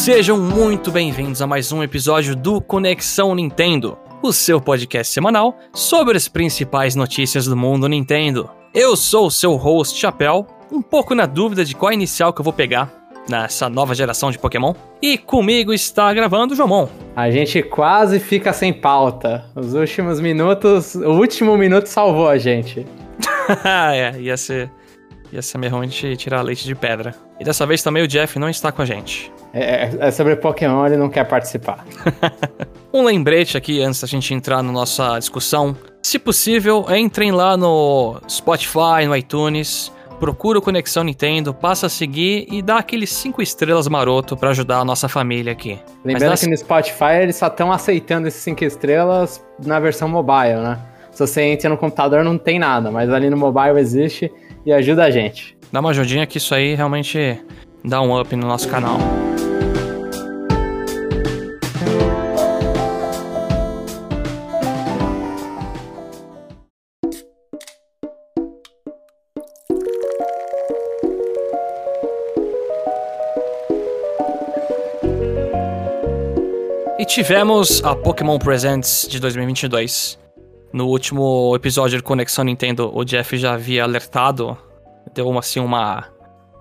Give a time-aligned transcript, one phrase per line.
[0.00, 6.16] Sejam muito bem-vindos a mais um episódio do Conexão Nintendo, o seu podcast semanal sobre
[6.16, 8.48] as principais notícias do mundo Nintendo.
[8.72, 12.44] Eu sou o seu host Chapéu, um pouco na dúvida de qual inicial que eu
[12.44, 12.90] vou pegar
[13.28, 14.72] nessa nova geração de Pokémon.
[15.02, 16.88] E comigo está gravando o Jomon.
[17.14, 19.44] A gente quase fica sem pauta.
[19.54, 22.86] Os últimos minutos, o último minuto salvou a gente.
[23.62, 24.70] é, ia ser,
[25.30, 27.14] ia ser meio ruim de tirar leite de pedra.
[27.40, 29.32] E dessa vez também o Jeff não está com a gente.
[29.52, 31.84] É, é sobre Pokémon, ele não quer participar.
[32.92, 35.74] um lembrete aqui antes da gente entrar na nossa discussão.
[36.02, 39.90] Se possível, entrem lá no Spotify, no iTunes
[40.20, 44.78] procura o Conexão Nintendo, passa a seguir e dá aqueles 5 estrelas maroto para ajudar
[44.78, 45.78] a nossa família aqui.
[46.04, 50.78] Lembrando que no Spotify eles só estão aceitando esses 5 estrelas na versão mobile, né?
[51.10, 54.30] Se você entra no computador não tem nada, mas ali no mobile existe
[54.64, 55.58] e ajuda a gente.
[55.72, 57.40] Dá uma ajudinha que isso aí realmente
[57.84, 58.98] dá um up no nosso canal.
[77.10, 80.16] tivemos a Pokémon Presents de 2022.
[80.72, 84.56] No último episódio de Conexão Nintendo, o Jeff já havia alertado,
[85.14, 86.06] deu uma, assim uma,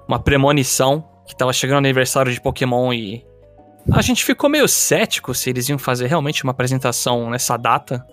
[0.08, 3.23] uma premonição que tava chegando o aniversário de Pokémon e
[3.91, 8.06] a gente ficou meio cético se eles iam fazer realmente uma apresentação nessa data,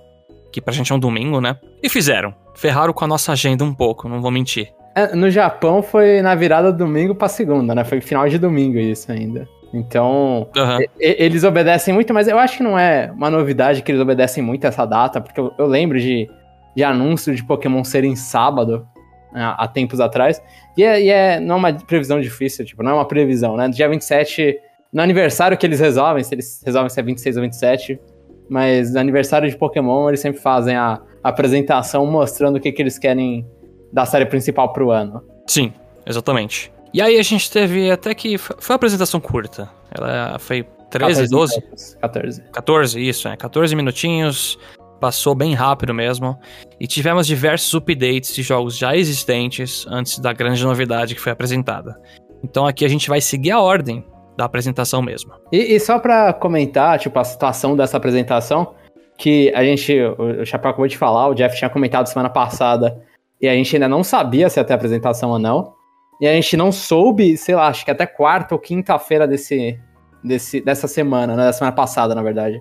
[0.52, 1.56] que pra gente é um domingo, né?
[1.82, 2.34] E fizeram.
[2.54, 4.72] Ferraram com a nossa agenda um pouco, não vou mentir.
[4.94, 7.84] É, no Japão foi na virada do domingo pra segunda, né?
[7.84, 9.46] Foi final de domingo isso ainda.
[9.74, 10.78] Então, uhum.
[10.98, 14.66] eles obedecem muito, mas eu acho que não é uma novidade que eles obedecem muito
[14.66, 16.30] essa data, porque eu, eu lembro de,
[16.74, 18.86] de anúncios de Pokémon serem sábado
[19.32, 20.42] há tempos atrás.
[20.76, 23.68] E, é, e é, não é uma previsão difícil, tipo, não é uma previsão, né?
[23.68, 24.58] Dia 27,
[24.92, 28.00] no aniversário que eles resolvem, se eles resolvem se é 26 ou 27,
[28.48, 32.82] mas no aniversário de Pokémon eles sempre fazem a, a apresentação mostrando o que, que
[32.82, 33.46] eles querem
[33.92, 35.22] da série principal pro ano.
[35.46, 35.72] Sim,
[36.06, 36.72] exatamente.
[36.92, 38.38] E aí a gente teve até que.
[38.38, 39.68] Foi uma apresentação curta.
[39.90, 41.62] Ela foi 13, 14 12?
[42.00, 42.42] 14.
[42.52, 43.36] 14, isso, é.
[43.36, 44.58] 14 minutinhos.
[45.00, 46.38] Passou bem rápido mesmo.
[46.80, 52.00] E tivemos diversos updates de jogos já existentes antes da grande novidade que foi apresentada.
[52.42, 54.04] Então aqui a gente vai seguir a ordem
[54.36, 55.32] da apresentação mesmo.
[55.50, 58.74] E, e só para comentar, tipo, a situação dessa apresentação,
[59.16, 63.02] que a gente, o Chapéu acabou de falar, o Jeff tinha comentado semana passada,
[63.40, 65.74] e a gente ainda não sabia se ia ter apresentação ou não.
[66.20, 69.78] E a gente não soube, sei lá, acho que até quarta ou quinta-feira desse,
[70.24, 71.44] desse, dessa semana, né?
[71.44, 72.60] Da semana passada, na verdade.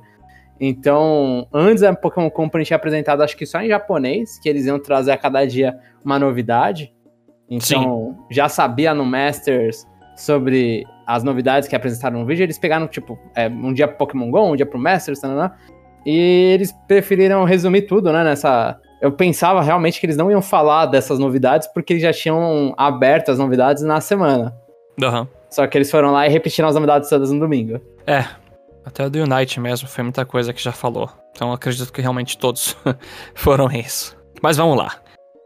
[0.60, 4.80] Então, antes a Pokémon Company tinha apresentado, acho que só em japonês, que eles iam
[4.80, 6.94] trazer a cada dia uma novidade.
[7.50, 8.16] Então, Sim.
[8.32, 12.44] já sabia no Masters sobre as novidades que apresentaram no vídeo.
[12.44, 15.52] Eles pegaram, tipo, é, um dia pro Pokémon GO, um dia pro Masters, né?
[16.06, 20.86] e eles preferiram resumir tudo, né, nessa, eu pensava realmente que eles não iam falar
[20.86, 24.56] dessas novidades porque eles já tinham aberto as novidades na semana.
[25.02, 25.28] Uhum.
[25.50, 27.80] Só que eles foram lá e repetiram as novidades todas no domingo.
[28.08, 28.26] É,
[28.86, 31.10] até o do Unite mesmo foi muita coisa que já falou.
[31.32, 32.78] Então acredito que realmente todos
[33.34, 34.16] foram isso.
[34.42, 35.02] Mas vamos lá.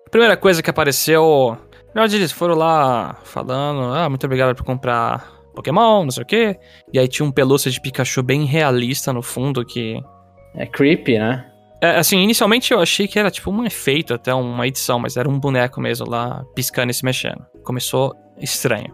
[0.05, 1.57] A primeira coisa que apareceu.
[1.95, 6.25] Na verdade, eles foram lá falando: Ah, muito obrigado por comprar Pokémon, não sei o
[6.25, 6.59] quê.
[6.93, 10.01] E aí tinha um pelúcia de Pikachu bem realista no fundo que.
[10.55, 11.45] É creepy, né?
[11.81, 15.29] É, assim, inicialmente eu achei que era tipo um efeito, até uma edição, mas era
[15.29, 17.45] um boneco mesmo lá piscando e se mexendo.
[17.63, 18.93] Começou estranho.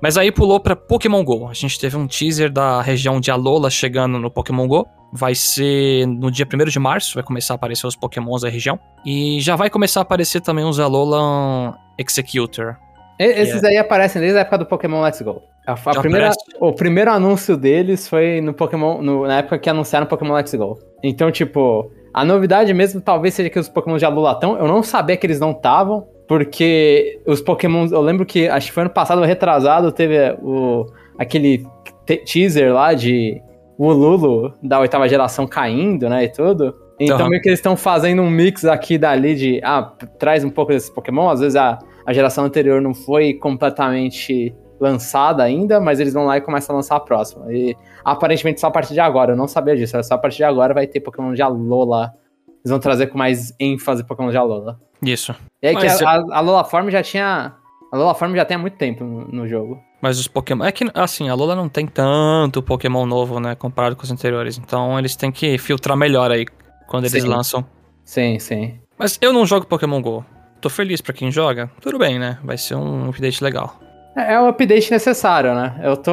[0.00, 1.48] Mas aí pulou para Pokémon Go.
[1.48, 4.86] A gente teve um teaser da região de Alola chegando no Pokémon Go.
[5.12, 8.78] Vai ser no dia 1 de março, vai começar a aparecer os Pokémons da região.
[9.04, 12.76] E já vai começar a aparecer também os Alolan Executor.
[13.18, 13.68] esses é...
[13.68, 15.42] aí aparecem desde a época do Pokémon Let's Go.
[15.66, 16.30] A, a primeira,
[16.60, 20.78] o primeiro anúncio deles foi no Pokémon, no, na época que anunciaram Pokémon Let's Go.
[21.02, 25.16] Então, tipo, a novidade mesmo talvez seja que os Pokémon de Alulatão, eu não sabia
[25.16, 29.22] que eles não estavam, porque os Pokémon, eu lembro que acho que foi ano passado,
[29.22, 30.86] retrasado, teve o
[31.18, 31.66] aquele
[32.24, 33.40] teaser lá de
[33.78, 36.74] Ululu da oitava geração caindo, né, e tudo.
[36.98, 37.28] Então uhum.
[37.28, 40.72] meio que eles estão fazendo um mix aqui e dali de, ah, traz um pouco
[40.72, 46.12] desses Pokémon, às vezes a, a geração anterior não foi completamente lançada ainda, mas eles
[46.12, 47.52] vão lá e começam a lançar a próxima.
[47.52, 50.44] E aparentemente só a partir de agora, eu não sabia disso, só a partir de
[50.44, 52.14] agora vai ter Pokémon de Alola.
[52.48, 54.80] Eles vão trazer com mais ênfase Pokémon de Alola.
[55.02, 55.34] Isso.
[55.62, 57.52] E aí mas que a, a, Alola Form já tinha.
[57.92, 59.80] A Alola Form já tem há muito tempo no, no, jogo.
[60.00, 60.64] Mas os Pokémon.
[60.64, 63.54] É que, assim, a Alola não tem tanto Pokémon novo, né?
[63.54, 64.58] Comparado com os anteriores.
[64.58, 66.46] Então eles têm que filtrar melhor aí
[66.86, 67.28] quando eles sim.
[67.28, 67.64] lançam.
[68.04, 68.78] Sim, sim.
[68.98, 70.24] Mas eu não jogo Pokémon GO.
[70.60, 71.70] Tô feliz pra quem joga.
[71.80, 72.38] Tudo bem, né?
[72.42, 73.78] Vai ser um update legal.
[74.16, 75.78] É, é o update necessário, né?
[75.82, 76.12] Eu tô.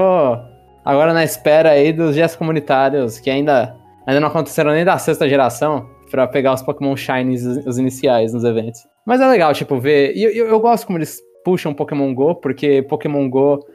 [0.83, 3.75] Agora na espera aí dos dias comunitários, que ainda,
[4.05, 8.43] ainda não aconteceram nem da sexta geração, para pegar os Pokémon Shinies, os iniciais nos
[8.43, 8.81] eventos.
[9.03, 10.15] Mas é legal, tipo, ver.
[10.15, 13.65] E eu, eu, eu gosto como eles puxam Pokémon Go, porque Pokémon Go,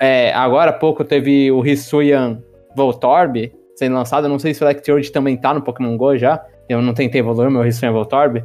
[0.00, 2.40] é, agora há pouco teve o Hisuian
[2.76, 4.26] Voltorb sendo lançado.
[4.26, 6.40] Eu não sei se o Electrode também tá no Pokémon Go já.
[6.68, 8.44] Eu não tentei evoluir meu Hisuian Voltorb.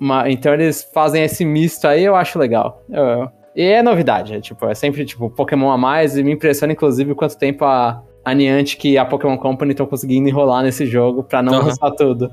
[0.00, 2.82] Mas, então eles fazem esse misto aí, eu acho legal.
[2.88, 6.72] Eu, e é novidade, é, tipo, é sempre tipo Pokémon a mais, e me impressiona
[6.72, 11.22] inclusive quanto tempo a, a Niantic e a Pokémon Company estão conseguindo enrolar nesse jogo
[11.22, 11.66] para não uhum.
[11.66, 12.30] lançar tudo.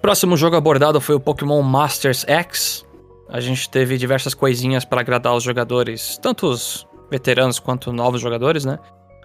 [0.00, 2.86] Próximo jogo abordado foi o Pokémon Masters X.
[3.28, 8.64] A gente teve diversas coisinhas para agradar os jogadores, tanto os veteranos quanto novos jogadores,
[8.64, 8.78] né?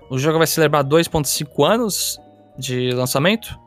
[0.09, 2.19] O jogo vai celebrar 2.5 anos
[2.57, 3.57] de lançamento.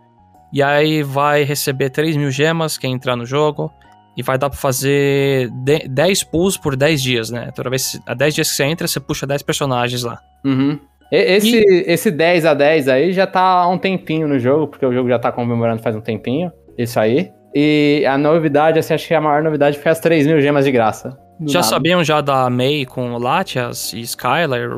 [0.52, 3.70] E aí vai receber 3 mil gemas quem entrar no jogo.
[4.16, 5.50] E vai dar pra fazer
[5.88, 7.50] 10 pulls por 10 dias, né?
[7.54, 10.20] Toda vez, a 10 dias que você entra, você puxa 10 personagens lá.
[10.44, 10.78] Uhum.
[11.10, 11.84] Esse, e...
[11.86, 15.08] esse 10 a 10 aí já tá há um tempinho no jogo, porque o jogo
[15.08, 16.52] já tá comemorando faz um tempinho.
[16.76, 17.32] Isso aí.
[17.55, 20.73] E a novidade, assim, acho que a maior novidade foi as 3 mil gemas de
[20.73, 21.17] graça.
[21.43, 21.62] Já nada.
[21.62, 24.69] sabiam já da May com Latias e Skylar,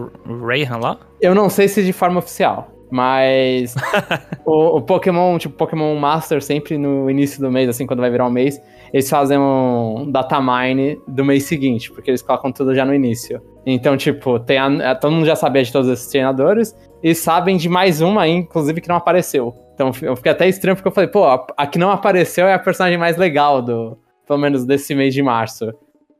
[0.47, 0.99] Rayhan lá?
[1.21, 2.71] Eu não sei se de forma oficial.
[2.91, 3.75] Mas
[4.45, 8.27] o, o, Pokémon, tipo, Pokémon Master, sempre no início do mês, assim, quando vai virar
[8.27, 8.61] um mês,
[8.93, 13.41] eles fazem um data mine do mês seguinte, porque eles colocam tudo já no início.
[13.65, 17.69] Então, tipo, tem a, todo mundo já sabia de todos esses treinadores e sabem de
[17.69, 19.55] mais uma aí, inclusive, que não apareceu.
[19.75, 22.55] Então eu fiquei até estranho porque eu falei, pô, a, a que não apareceu é
[22.55, 25.73] a personagem mais legal do, pelo menos desse mês de março.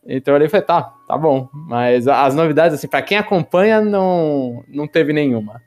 [0.07, 1.49] Então eu falei, tá, tá bom.
[1.53, 5.61] Mas as novidades, assim, pra quem acompanha, não, não teve nenhuma.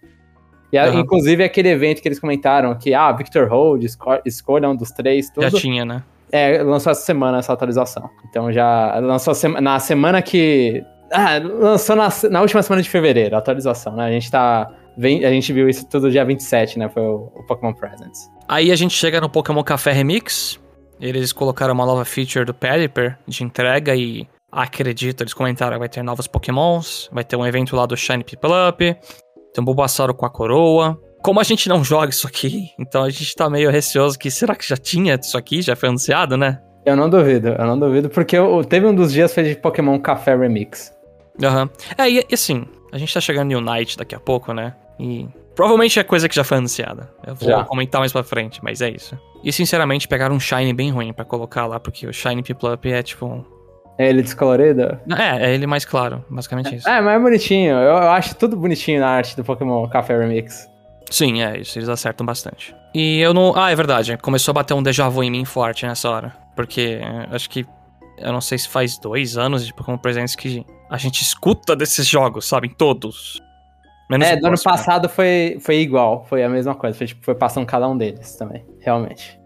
[0.72, 1.00] E, uhum.
[1.00, 3.84] inclusive, aquele evento que eles comentaram que, ah, Victor Hold,
[4.26, 5.50] escolha um dos três, tudo.
[5.50, 6.04] Já tinha, né?
[6.32, 8.10] É, lançou essa semana essa atualização.
[8.30, 10.84] Então já lançou na semana que.
[11.12, 14.06] Ah, lançou na, na última semana de fevereiro a atualização, né?
[14.06, 14.72] A gente tá.
[14.98, 16.90] Vem, a gente viu isso tudo dia 27, né?
[16.90, 18.30] Foi o, o Pokémon Presents.
[18.48, 20.60] Aí a gente chega no Pokémon Café Remix.
[21.00, 25.90] Eles colocaram uma nova feature do Pelipper de entrega e acredito, eles comentaram que vai
[25.90, 30.14] ter novos Pokémons, vai ter um evento lá do Shiny People Up, tem um Bulbasauro
[30.14, 31.00] com a coroa.
[31.22, 34.56] Como a gente não joga isso aqui, então a gente tá meio receoso que será
[34.56, 35.62] que já tinha isso aqui?
[35.62, 36.62] Já foi anunciado, né?
[36.86, 40.00] Eu não duvido, eu não duvido, porque eu, teve um dos dias foi de Pokémon
[40.00, 40.94] Café Remix.
[41.44, 41.64] Aham.
[41.64, 41.70] Uhum.
[41.98, 44.74] É, e, e assim, a gente tá chegando em Unite daqui a pouco, né?
[45.00, 47.10] E provavelmente é coisa que já foi anunciada.
[47.26, 47.64] Eu vou já.
[47.66, 49.18] comentar mais pra frente, mas é isso.
[49.44, 53.04] E sinceramente, pegaram um Shine bem ruim para colocar lá, porque o Shine Piplup é
[53.04, 53.46] tipo
[54.00, 54.98] é ele descolorido?
[55.18, 56.88] É, é ele mais claro, basicamente isso.
[56.88, 57.72] É, mas é bonitinho.
[57.72, 60.70] Eu, eu, acho tudo bonitinho na arte do Pokémon Café Remix.
[61.10, 62.76] Sim, é isso, eles acertam bastante.
[62.94, 63.54] E eu não.
[63.56, 66.36] Ah, é verdade, começou a bater um déjà vu em mim forte nessa hora.
[66.56, 67.66] Porque é, acho que.
[68.18, 72.06] Eu não sei se faz dois anos de Pokémon Presentes que a gente escuta desses
[72.06, 72.68] jogos, sabe?
[72.70, 73.42] Todos.
[74.10, 76.98] Menos é, do ano passado foi, foi igual, foi a mesma coisa.
[76.98, 79.40] Foi, tipo, foi passando cada um deles também, realmente.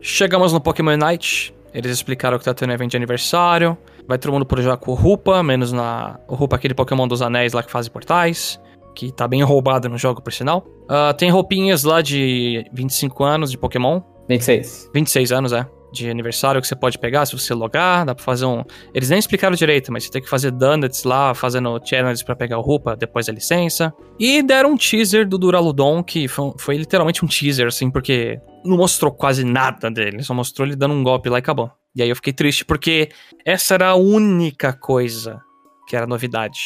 [0.00, 3.76] Chegamos no Pokémon Night, eles explicaram que tá tendo evento de aniversário.
[4.08, 6.18] Vai todo mundo por jogar com o Rupa, menos na.
[6.28, 8.60] O Rupa, aquele Pokémon dos anéis lá que faz portais.
[8.96, 10.66] Que tá bem roubado no jogo, por sinal.
[10.84, 14.00] Uh, tem roupinhas lá de 25 anos de Pokémon.
[14.28, 14.90] 26.
[14.92, 18.44] 26 anos, é de aniversário que você pode pegar se você logar, dá pra fazer
[18.44, 18.62] um...
[18.92, 22.58] Eles nem explicaram direito, mas você tem que fazer donuts lá, fazendo challenges para pegar
[22.58, 23.94] o Rupa depois da licença.
[24.18, 28.76] E deram um teaser do Duraludon, que foi, foi, literalmente um teaser, assim, porque não
[28.76, 31.70] mostrou quase nada dele, só mostrou ele dando um golpe lá e acabou.
[31.94, 33.08] E aí eu fiquei triste, porque
[33.44, 35.40] essa era a única coisa
[35.88, 36.58] que era novidade.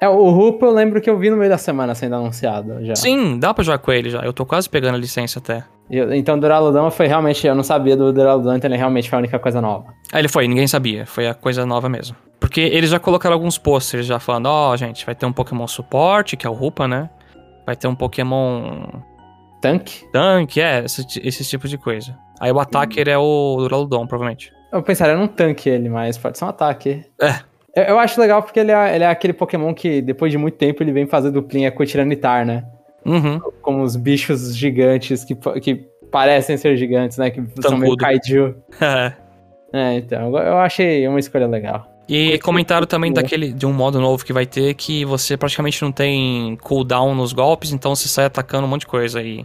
[0.00, 2.94] É, o Rupa eu lembro que eu vi no meio da semana sendo anunciado já.
[2.94, 4.20] Sim, dá pra jogar com ele já.
[4.20, 5.64] Eu tô quase pegando a licença até.
[5.90, 7.46] Eu, então, Duraludon foi realmente.
[7.46, 9.94] Eu não sabia do Duraludon, então ele realmente foi a única coisa nova.
[10.12, 11.06] Ah, ele foi, ninguém sabia.
[11.06, 12.16] Foi a coisa nova mesmo.
[12.38, 15.66] Porque eles já colocaram alguns posters já falando: ó, oh, gente, vai ter um Pokémon
[15.66, 17.08] suporte, que é o Rupa, né?
[17.64, 18.84] Vai ter um Pokémon.
[19.62, 20.04] Tanque?
[20.12, 22.16] Tanque, é, esse, esse tipo de coisa.
[22.38, 23.10] Aí o Attacker hum.
[23.10, 24.52] é o Duraludon, provavelmente.
[24.70, 27.04] Eu pensaria num tanque ele, mas pode ser um ataque.
[27.20, 27.40] É,
[27.76, 30.56] eu, eu acho legal porque ele é, ele é aquele Pokémon que, depois de muito
[30.56, 32.64] tempo, ele vem fazer duplinha com o Tiranitar, né?
[33.04, 33.38] Uhum.
[33.60, 37.30] Como os bichos gigantes que, que parecem ser gigantes, né?
[37.30, 37.68] Que Tancudo.
[37.68, 38.56] são meio kaiju.
[39.72, 41.86] é, então, eu achei uma escolha legal.
[42.08, 45.90] E comentaram também daquele de um modo novo que vai ter que você praticamente não
[45.90, 49.44] tem cooldown nos golpes, então você sai atacando um monte de coisa aí.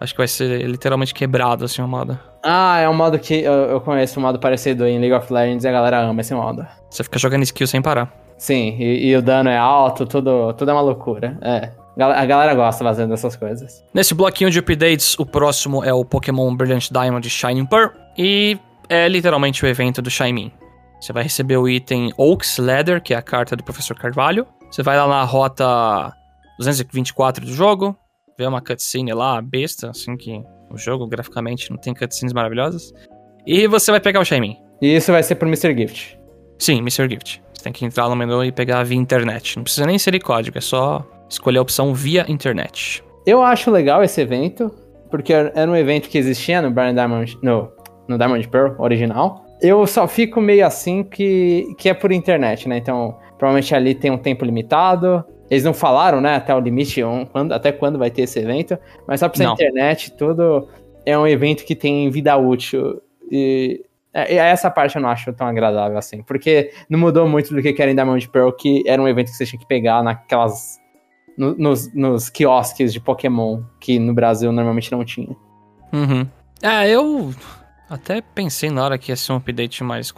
[0.00, 2.18] Acho que vai ser literalmente quebrado assim o modo.
[2.42, 5.64] Ah, é um modo que eu, eu conheço um modo parecido em League of Legends
[5.64, 6.66] e a galera ama esse modo.
[6.88, 8.10] Você fica jogando skill sem parar.
[8.38, 11.36] Sim, e, e o dano é alto, tudo, tudo é uma loucura.
[11.42, 11.70] É.
[11.98, 13.84] A galera gosta fazendo essas coisas.
[13.92, 17.90] Nesse bloquinho de updates, o próximo é o Pokémon Brilliant Diamond Shining Pearl.
[18.16, 20.50] E é literalmente o evento do Shiny.
[20.98, 24.46] Você vai receber o item Oaks Leather, que é a carta do Professor Carvalho.
[24.70, 26.12] Você vai lá na rota
[26.58, 27.96] 224 do jogo,
[28.40, 32.90] vê uma cutscene lá, besta, assim que o jogo graficamente não tem cutscenes maravilhosas.
[33.46, 34.56] E você vai pegar o Shaymin.
[34.80, 35.76] E isso vai ser pro Mr.
[35.76, 36.18] Gift.
[36.58, 37.06] Sim, Mr.
[37.08, 37.42] Gift.
[37.52, 39.56] Você tem que entrar no menu e pegar via internet.
[39.56, 43.04] Não precisa nem ser código, é só escolher a opção via internet.
[43.26, 44.74] Eu acho legal esse evento,
[45.10, 47.70] porque era um evento que existia no Brian Diamond, no,
[48.08, 49.44] no Diamond Pearl original.
[49.60, 52.78] Eu só fico meio assim que, que é por internet, né?
[52.78, 55.22] Então, provavelmente ali tem um tempo limitado.
[55.50, 57.02] Eles não falaram, né, até o limite,
[57.32, 60.68] quando, até quando vai ter esse evento, mas só pra ser internet, tudo
[61.04, 63.02] é um evento que tem vida útil.
[63.30, 67.52] E, é, e essa parte eu não acho tão agradável assim, porque não mudou muito
[67.52, 70.78] do que querem Diamond Pearl, que era um evento que você tinha que pegar naquelas.
[71.36, 75.34] No, nos, nos quiosques de Pokémon, que no Brasil normalmente não tinha.
[75.92, 76.26] Uhum.
[76.62, 77.32] É, eu
[77.88, 80.12] até pensei na hora que ia ser um update mais,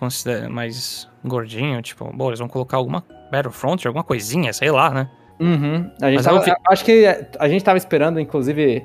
[0.51, 5.09] mais gordinho, tipo, bom, eles vão colocar alguma Battlefront, alguma coisinha, sei lá, né?
[5.41, 5.91] Uhum.
[6.01, 6.53] A gente tava, vi...
[6.69, 7.05] Acho que
[7.39, 8.85] a gente tava esperando, inclusive,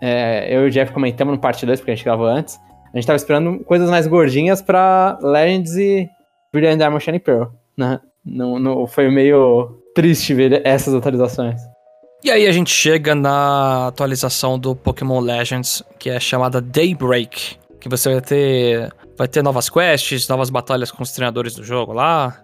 [0.00, 2.58] é, eu e o Jeff comentamos no parte 2, porque a gente gravou antes.
[2.92, 6.08] A gente tava esperando coisas mais gordinhas pra Legends e
[6.52, 7.44] Brilliant Diamond Shiny Pearl,
[7.76, 8.00] né?
[8.24, 11.60] Não, não, foi meio triste ver essas atualizações.
[12.22, 17.88] E aí a gente chega na atualização do Pokémon Legends, que é chamada Daybreak, que
[17.88, 22.42] você vai ter vai ter novas quests, novas batalhas com os treinadores do jogo lá,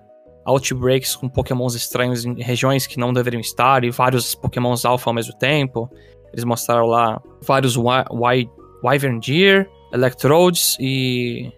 [0.48, 5.14] outbreaks com pokémons estranhos em regiões que não deveriam estar e vários pokémons alpha ao
[5.14, 5.90] mesmo tempo.
[6.32, 11.52] Eles mostraram lá vários Wyvern Deer, Electrodes e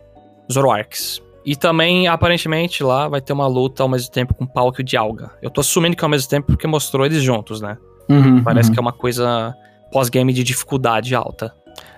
[0.52, 1.23] Zoroarks.
[1.44, 5.30] E também, aparentemente, lá vai ter uma luta ao mesmo tempo com Palkia de Alga.
[5.40, 7.78] Eu tô assumindo que é ao mesmo tempo porque mostrou eles juntos, né?
[8.09, 8.75] Uhum, Parece uhum.
[8.75, 9.54] que é uma coisa
[9.90, 11.54] pós-game de dificuldade alta.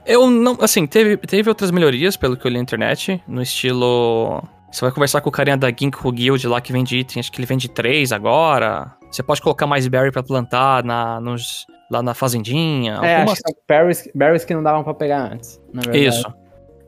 [0.06, 0.56] Eu não.
[0.60, 4.42] Assim, teve, teve outras melhorias, pelo que eu li na internet, no estilo.
[4.72, 7.38] Você vai conversar com o carinha da Ginkgo Guild lá que vende itens, acho que
[7.38, 8.90] ele vende três agora.
[9.10, 12.94] Você pode colocar mais berry para plantar na, nos, lá na fazendinha.
[13.02, 13.32] É, algumas...
[13.32, 16.06] acho que berries, berries que não davam para pegar antes, na verdade.
[16.06, 16.34] Isso.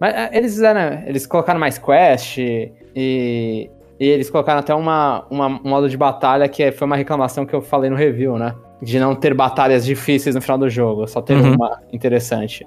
[0.01, 5.27] Mas é, eles fizeram, né, eles colocaram mais quest e, e eles colocaram até uma,
[5.31, 8.55] uma, um modo de batalha que foi uma reclamação que eu falei no review, né?
[8.81, 11.55] De não ter batalhas difíceis no final do jogo, só ter uhum.
[11.55, 12.67] uma interessante.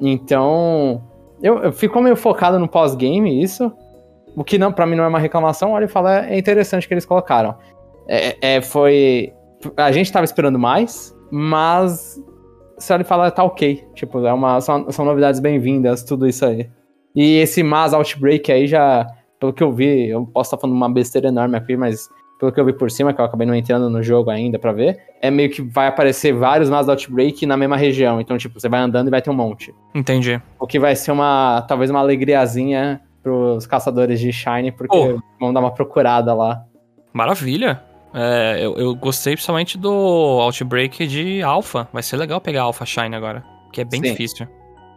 [0.00, 1.02] Então,
[1.42, 3.70] eu, eu fico meio focado no pós-game, isso.
[4.36, 6.94] O que não, para mim não é uma reclamação, olha e fala, é interessante que
[6.94, 7.54] eles colocaram.
[8.08, 9.32] É, é, foi.
[9.76, 12.20] A gente tava esperando mais, mas
[12.76, 13.84] você olha e fala, tá ok.
[13.94, 16.68] Tipo, é uma, são, são novidades bem-vindas, tudo isso aí.
[17.14, 19.06] E esse Mas Outbreak aí já,
[19.38, 22.60] pelo que eu vi, eu posso estar falando uma besteira enorme aqui, mas pelo que
[22.60, 25.30] eu vi por cima, que eu acabei não entrando no jogo ainda para ver, é
[25.30, 28.20] meio que vai aparecer vários Mass Outbreak na mesma região.
[28.20, 29.72] Então, tipo, você vai andando e vai ter um monte.
[29.94, 30.42] Entendi.
[30.58, 35.18] O que vai ser uma, talvez uma alegriazinha pros caçadores de Shine, porque oh.
[35.40, 36.62] vão dar uma procurada lá.
[37.12, 37.82] Maravilha.
[38.12, 41.88] É, eu, eu, gostei principalmente do Outbreak de Alpha.
[41.92, 44.10] Vai ser legal pegar Alpha Shine agora, que é bem Sim.
[44.10, 44.46] difícil.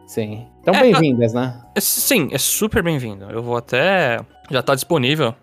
[0.06, 0.46] Sim.
[0.62, 1.60] Então, é, bem-vindas, né?
[1.74, 3.26] É, sim, é super bem-vindo.
[3.26, 4.20] Eu vou até.
[4.52, 5.34] Já tá disponível.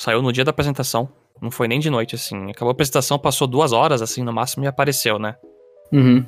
[0.00, 1.08] Saiu no dia da apresentação.
[1.40, 2.50] Não foi nem de noite, assim.
[2.50, 5.36] Acabou a apresentação, passou duas horas, assim, no máximo, e apareceu, né?
[5.92, 6.24] Uhum.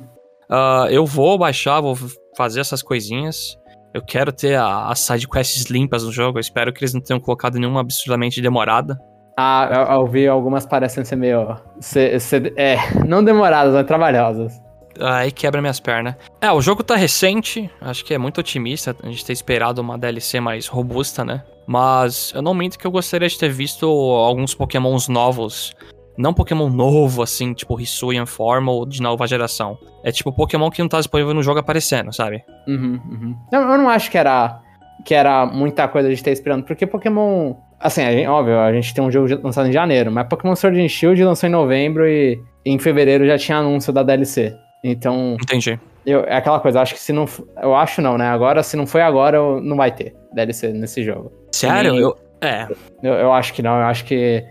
[0.49, 1.95] Uh, eu vou baixar, vou
[2.35, 3.57] fazer essas coisinhas.
[3.93, 6.37] Eu quero ter as sidequests limpas no jogo.
[6.37, 8.99] Eu espero que eles não tenham colocado nenhuma absurdamente demorada.
[9.37, 11.55] Ah, eu, eu vi algumas parecendo ser meio.
[11.79, 14.61] Ser, ser, é, não demoradas, mas trabalhosas.
[14.99, 16.15] Aí quebra minhas pernas.
[16.39, 19.97] É, o jogo tá recente, acho que é muito otimista a gente ter esperado uma
[19.97, 21.43] DLC mais robusta, né?
[21.65, 25.73] Mas eu não minto que eu gostaria de ter visto alguns pokémons novos.
[26.17, 29.77] Não Pokémon novo, assim, tipo Hisuian Form ou de nova geração.
[30.03, 32.43] É tipo Pokémon que não tá disponível no jogo aparecendo, sabe?
[32.67, 33.35] Uhum, uhum.
[33.51, 34.59] Não, eu não acho que era,
[35.03, 37.55] que era muita coisa de ter esperando, porque Pokémon.
[37.79, 40.79] Assim, a gente, óbvio, a gente tem um jogo lançado em janeiro, mas Pokémon Sword
[40.79, 44.55] and Shield lançou em novembro e em fevereiro já tinha anúncio da DLC.
[44.83, 45.37] Então.
[45.41, 45.79] Entendi.
[46.05, 47.25] Eu, é aquela coisa, acho que se não.
[47.61, 48.27] Eu acho não, né?
[48.27, 51.31] Agora, se não foi agora, não vai ter DLC nesse jogo.
[51.51, 51.95] Sério?
[51.95, 52.67] eu, é.
[53.01, 54.43] Eu, eu, acho que não, eu acho que.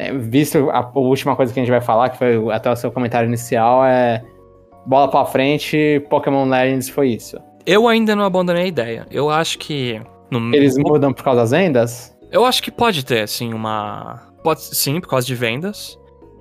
[0.00, 2.76] É, visto a, a, última coisa que a gente vai falar, que foi até o
[2.76, 4.24] seu comentário inicial, é.
[4.86, 7.36] Bola pra frente, Pokémon Legends foi isso.
[7.66, 9.06] Eu ainda não abandonei a ideia.
[9.10, 10.00] Eu acho que.
[10.30, 10.54] No...
[10.54, 12.16] Eles mudam por causa das vendas?
[12.32, 14.32] Eu acho que pode ter, assim, uma.
[14.42, 15.98] Pode sim, por causa de vendas.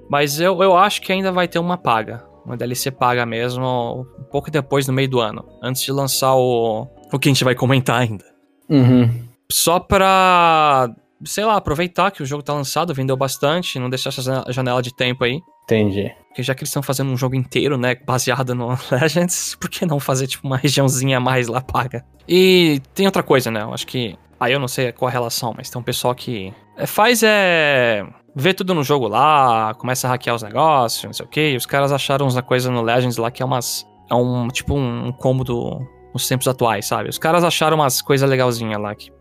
[0.09, 4.23] Mas eu, eu acho que ainda vai ter uma paga uma DLC paga mesmo, um
[4.23, 7.53] pouco depois, no meio do ano, antes de lançar o, o que a gente vai
[7.53, 8.25] comentar ainda.
[8.67, 9.07] Uhum.
[9.51, 10.89] Só pra,
[11.23, 14.93] sei lá, aproveitar que o jogo tá lançado, vendeu bastante, não deixar essa janela de
[14.93, 15.41] tempo aí.
[15.63, 16.11] Entendi.
[16.27, 19.85] Porque já que eles estão fazendo um jogo inteiro, né, baseado no Legends, por que
[19.85, 22.05] não fazer, tipo, uma regiãozinha a mais lá paga?
[22.27, 25.53] E tem outra coisa, né, eu acho que Aí eu não sei qual a relação,
[25.55, 30.11] mas tem um pessoal que é, faz é vê tudo no jogo lá, começa a
[30.11, 31.55] hackear os negócios, não sei o que.
[31.57, 33.85] Os caras acharam uma coisa no Legends lá que é umas.
[34.09, 37.09] É um tipo um cômodo nos tempos atuais, sabe?
[37.09, 39.11] Os caras acharam umas coisas legalzinhas lá que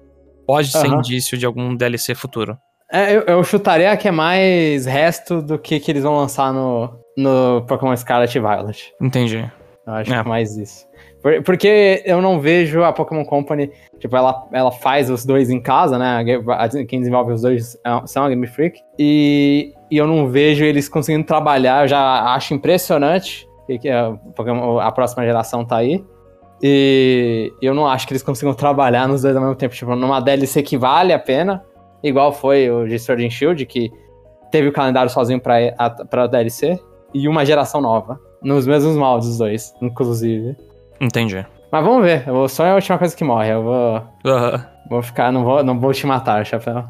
[0.48, 2.56] pode ser indício de algum DLC futuro.
[2.90, 6.98] É, eu, eu, chutaria que é mais resto do que que eles vão lançar no,
[7.14, 8.94] no Pokémon Scarlet e Violet.
[8.98, 9.46] Entendi.
[9.86, 10.14] Eu acho é.
[10.14, 10.88] que é mais isso.
[11.44, 15.98] Porque eu não vejo a Pokémon Company, tipo, ela, ela faz os dois em casa,
[15.98, 16.24] né?
[16.88, 18.80] Quem desenvolve os dois é são a Game Freak.
[18.98, 23.46] E, e eu não vejo eles conseguindo trabalhar, eu já acho impressionante
[23.82, 26.02] que a, Pokémon, a próxima geração tá aí.
[26.62, 29.74] E eu não acho que eles consigam trabalhar nos dois ao mesmo tempo.
[29.74, 31.64] Tipo, numa DLC que vale a pena,
[32.02, 33.92] igual foi o de Sword and Shield, que
[34.50, 36.78] teve o calendário sozinho pra, a, pra DLC,
[37.14, 38.20] e uma geração nova.
[38.42, 40.56] Nos mesmos moldes, os dois, inclusive.
[41.00, 41.44] Entendi.
[41.70, 43.52] Mas vamos ver, o sonho é a última coisa que morre.
[43.52, 43.96] Eu vou.
[44.24, 44.60] Uhum.
[44.90, 46.84] Vou ficar, não vou, não vou te matar, chapéu.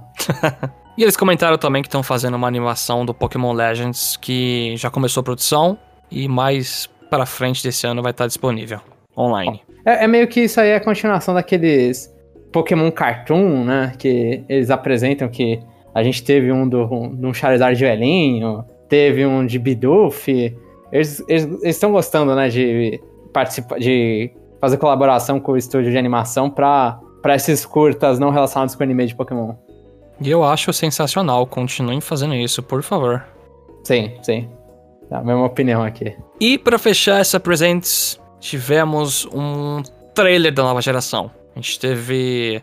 [0.97, 5.21] e eles comentaram também que estão fazendo uma animação do Pokémon Legends que já começou
[5.21, 5.77] a produção
[6.11, 8.81] e mais para frente desse ano vai estar disponível
[9.19, 9.61] online.
[9.85, 12.15] É, é, meio que isso aí é a continuação daqueles
[12.53, 13.93] Pokémon Cartoon, né?
[13.99, 15.61] Que eles apresentam que
[15.95, 20.57] a gente teve um do, um, de um Charizard de velhinho, teve um de Bidoof.
[20.93, 21.23] Eles
[21.65, 22.49] estão gostando, né?
[22.49, 23.01] De
[23.33, 27.01] participar, de fazer colaboração com o estúdio de animação para
[27.35, 29.55] esses curtas não relacionados com anime de Pokémon.
[30.21, 31.47] E eu acho sensacional.
[31.47, 33.25] Continuem fazendo isso, por favor.
[33.85, 34.49] Sim, sim.
[35.11, 36.15] É a mesma opinião aqui.
[36.41, 39.83] E para fechar essa Presents, tivemos um
[40.15, 41.31] trailer da nova geração.
[41.55, 42.63] A gente teve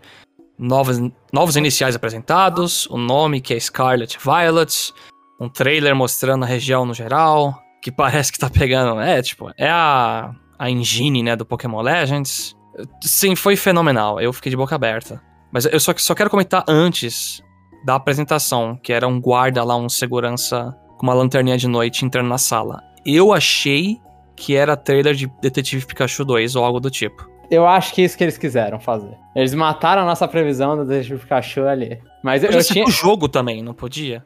[0.58, 1.00] novos,
[1.32, 4.94] novos iniciais apresentados, o nome que é Scarlet Violet,
[5.40, 9.00] um trailer mostrando a região no geral, que parece que tá pegando.
[9.00, 12.56] É, tipo, é a, a engine, né, do Pokémon Legends.
[13.02, 14.20] Sim, foi fenomenal.
[14.20, 15.22] Eu fiquei de boca aberta.
[15.52, 17.42] Mas eu só, só quero comentar antes
[17.86, 22.28] da apresentação, que era um guarda lá, um segurança com uma lanterninha de noite entrando
[22.28, 22.82] na sala.
[23.06, 24.00] Eu achei
[24.36, 27.30] que era trailer de Detetive Pikachu 2 ou algo do tipo.
[27.50, 29.16] Eu acho que é isso que eles quiseram fazer.
[29.36, 32.00] Eles mataram a nossa previsão do Detetive Pikachu ali.
[32.24, 32.86] Mas eu, eu tinha...
[32.86, 34.24] o jogo também, não podia?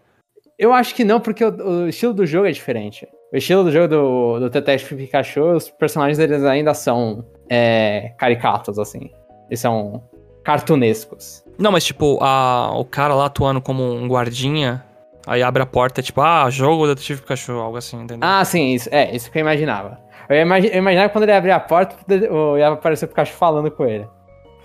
[0.57, 3.07] Eu acho que não, porque o, o, estilo do jogo é diferente.
[3.33, 8.79] O estilo do jogo do, do Detetive Pikachu, os personagens deles ainda são é, caricatos,
[8.79, 9.09] assim.
[9.49, 10.03] Eles são
[10.43, 11.43] cartunescos.
[11.57, 14.83] Não, mas tipo, a, o cara lá atuando como um guardinha,
[15.29, 18.27] Aí abre a porta, tipo, ah, jogo do Detetive Pikachu, algo assim, entendeu?
[18.27, 19.99] Ah, sim, isso, é, isso que eu imaginava.
[20.27, 21.95] Eu, imagi eu imaginava que quando ele abrir a porta,
[22.57, 24.07] ia aparecer o Pikachu falando com ele.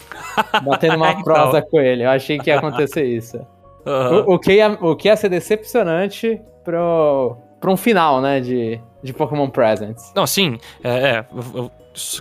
[0.64, 1.22] Batendo uma então.
[1.22, 2.04] prosa com ele.
[2.04, 3.36] Eu achei que ia acontecer isso.
[3.84, 4.20] Uhum.
[4.20, 8.80] O, o, que ia, o que ia ser decepcionante pro, pro um final, né, de,
[9.02, 10.12] de Pokémon Presents.
[10.16, 11.70] Não, sim, é, é eu, eu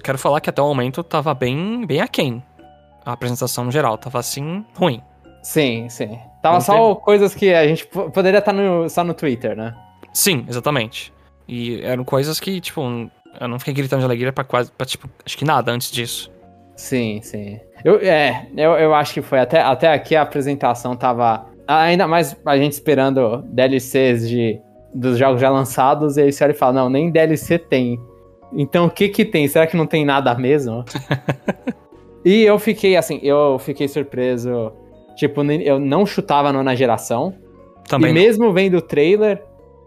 [0.03, 2.43] quero falar que até o momento tava bem, bem aquém.
[3.05, 5.01] A apresentação no geral, tava assim, ruim.
[5.43, 6.17] Sim, sim.
[6.41, 7.05] Tava não só teve...
[7.05, 9.75] coisas que a gente poderia estar no, só no Twitter, né?
[10.13, 11.13] Sim, exatamente.
[11.47, 12.81] E eram coisas que, tipo,
[13.39, 16.31] eu não fiquei gritando de alegria pra quase, pra, tipo, acho que nada antes disso.
[16.75, 17.59] Sim, sim.
[17.83, 19.39] Eu, é, eu, eu acho que foi.
[19.39, 21.45] Até, até aqui a apresentação tava.
[21.67, 24.59] Ainda mais a gente esperando DLCs de,
[24.93, 27.99] dos jogos já lançados, e aí você olha e fala, não, nem DLC tem.
[28.53, 29.47] Então o que que tem?
[29.47, 30.85] Será que não tem nada mesmo?
[32.23, 34.71] e eu fiquei assim, eu fiquei surpreso
[35.15, 37.35] Tipo, eu não chutava a nona geração.
[37.87, 39.43] Também e mesmo vendo o trailer,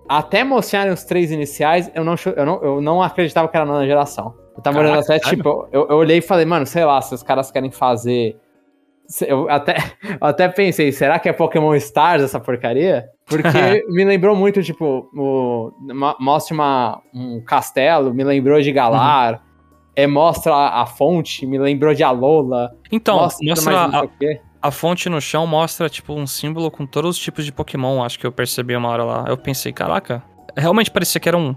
[0.08, 3.68] até mostrarem os três iniciais, eu não, eu não, eu não acreditava que era a
[3.68, 4.34] nona geração.
[4.56, 7.14] Eu tava Caraca, olhando até, tipo, eu, eu olhei e falei, mano, sei lá, se
[7.14, 8.36] os caras querem fazer.
[9.26, 9.76] Eu até,
[10.20, 13.06] eu até pensei, será que é Pokémon Stars essa porcaria?
[13.26, 15.72] Porque me lembrou muito, tipo, o,
[16.18, 19.34] mostra uma, um castelo, me lembrou de Galar.
[19.34, 19.46] Uhum.
[19.98, 22.70] É, mostra a, a, fonte, me lembrou de Alola.
[22.92, 24.06] Então, mostra, mostra a,
[24.60, 28.18] a fonte no chão mostra, tipo, um símbolo com todos os tipos de Pokémon, acho
[28.18, 29.24] que eu percebi uma hora lá.
[29.28, 30.22] Eu pensei, caraca,
[30.56, 31.54] realmente parecia que era um,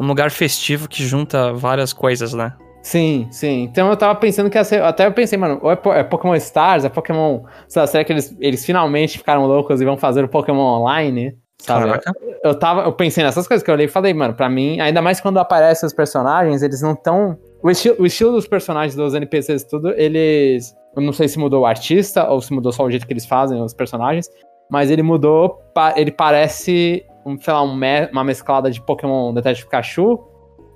[0.00, 2.54] um lugar festivo que junta várias coisas, né?
[2.82, 3.62] Sim, sim.
[3.62, 4.82] Então eu tava pensando que ia ser.
[4.82, 7.42] Até eu pensei, mano, ou é, é Pokémon Stars, é Pokémon.
[7.74, 11.34] Lá, será que eles, eles finalmente ficaram loucos e vão fazer o Pokémon Online?
[11.58, 11.86] Sabe?
[11.86, 12.12] Caraca.
[12.42, 15.00] Eu, tava, eu pensei nessas coisas que eu olhei e falei, mano, pra mim, ainda
[15.00, 17.38] mais quando aparecem os personagens, eles não tão.
[17.62, 21.62] O, esti o estilo dos personagens, dos NPCs tudo, eles eu não sei se mudou
[21.62, 24.28] o artista ou se mudou só o jeito que eles fazem os personagens,
[24.70, 25.60] mas ele mudou,
[25.96, 30.20] ele parece, um, sei lá, um me uma mesclada de Pokémon Detetive Pikachu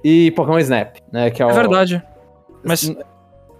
[0.05, 1.31] e Pokémon Snap, né?
[1.31, 1.55] Que é, é o...
[1.55, 2.03] verdade.
[2.65, 2.95] Mas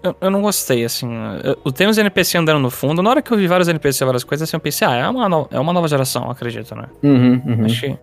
[0.03, 1.09] eu, eu, não gostei, assim.
[1.43, 3.01] Eu, tenho os NPC andando no fundo.
[3.01, 5.09] Na hora que eu vi vários NPC e várias coisas, assim, eu pensei, ah, é
[5.09, 6.87] uma, no, é uma nova geração, acredito, né?
[7.03, 7.65] Uhum, uhum.
[7.65, 7.99] Acho que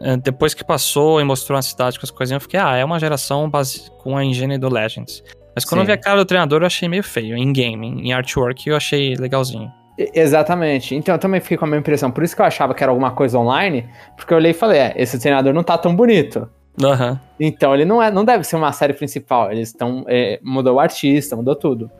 [0.00, 2.84] é, depois que passou e mostrou a cidade com as coisinhas, eu fiquei, ah, é
[2.84, 5.22] uma geração base com a engine do Legends.
[5.54, 5.82] Mas quando Sim.
[5.82, 7.36] eu vi a cara do treinador, eu achei meio feio.
[7.36, 9.70] Em game, em artwork, eu achei legalzinho.
[10.14, 10.94] Exatamente.
[10.94, 12.10] Então eu também fiquei com a mesma impressão.
[12.10, 14.78] Por isso que eu achava que era alguma coisa online, porque eu olhei e falei,
[14.78, 16.48] é, esse treinador não tá tão bonito.
[16.80, 17.18] Uhum.
[17.38, 19.50] Então ele não, é, não deve ser uma série principal.
[19.52, 20.04] Eles estão.
[20.08, 21.90] É, mudou o artista, mudou tudo.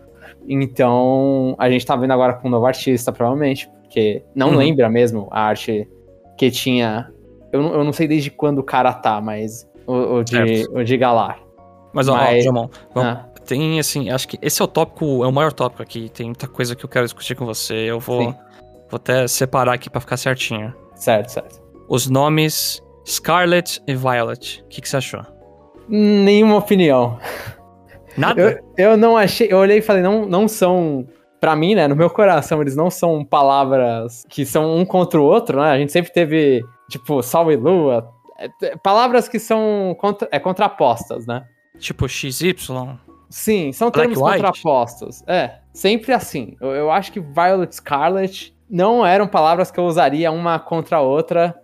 [0.49, 3.69] Então a gente tá vendo agora com um novo artista, provavelmente.
[3.83, 4.57] Porque não uhum.
[4.57, 5.89] lembra mesmo a arte
[6.39, 7.11] que tinha.
[7.53, 9.69] Eu, eu não sei desde quando o cara tá, mas.
[9.87, 11.39] O, o de, o de Galar.
[11.93, 12.39] Mas, ó, mas...
[12.39, 15.53] ó Jamon, vamos, ah tem, assim, acho que esse é o tópico, é o maior
[15.53, 16.09] tópico aqui.
[16.09, 17.75] Tem muita coisa que eu quero discutir com você.
[17.75, 20.73] Eu vou, vou até separar aqui para ficar certinho.
[20.95, 21.61] Certo, certo.
[21.89, 24.63] Os nomes Scarlet e Violet.
[24.65, 25.27] O que, que você achou?
[25.89, 27.19] Nenhuma opinião.
[28.17, 28.63] Nada?
[28.79, 29.49] Eu, eu não achei.
[29.51, 31.05] Eu olhei e falei, não, não são.
[31.41, 35.25] Pra mim, né, no meu coração, eles não são palavras que são um contra o
[35.25, 35.71] outro, né?
[35.71, 38.09] A gente sempre teve, tipo, Sol e Lua.
[38.39, 41.45] É, é, palavras que são contra, é, contrapostas, né?
[41.81, 42.55] Tipo XY.
[43.31, 45.23] Sim, são termos contrapostos.
[45.27, 46.57] É, sempre assim.
[46.61, 51.01] Eu, eu acho que Violet Scarlet não eram palavras que eu usaria uma contra a
[51.01, 51.55] outra.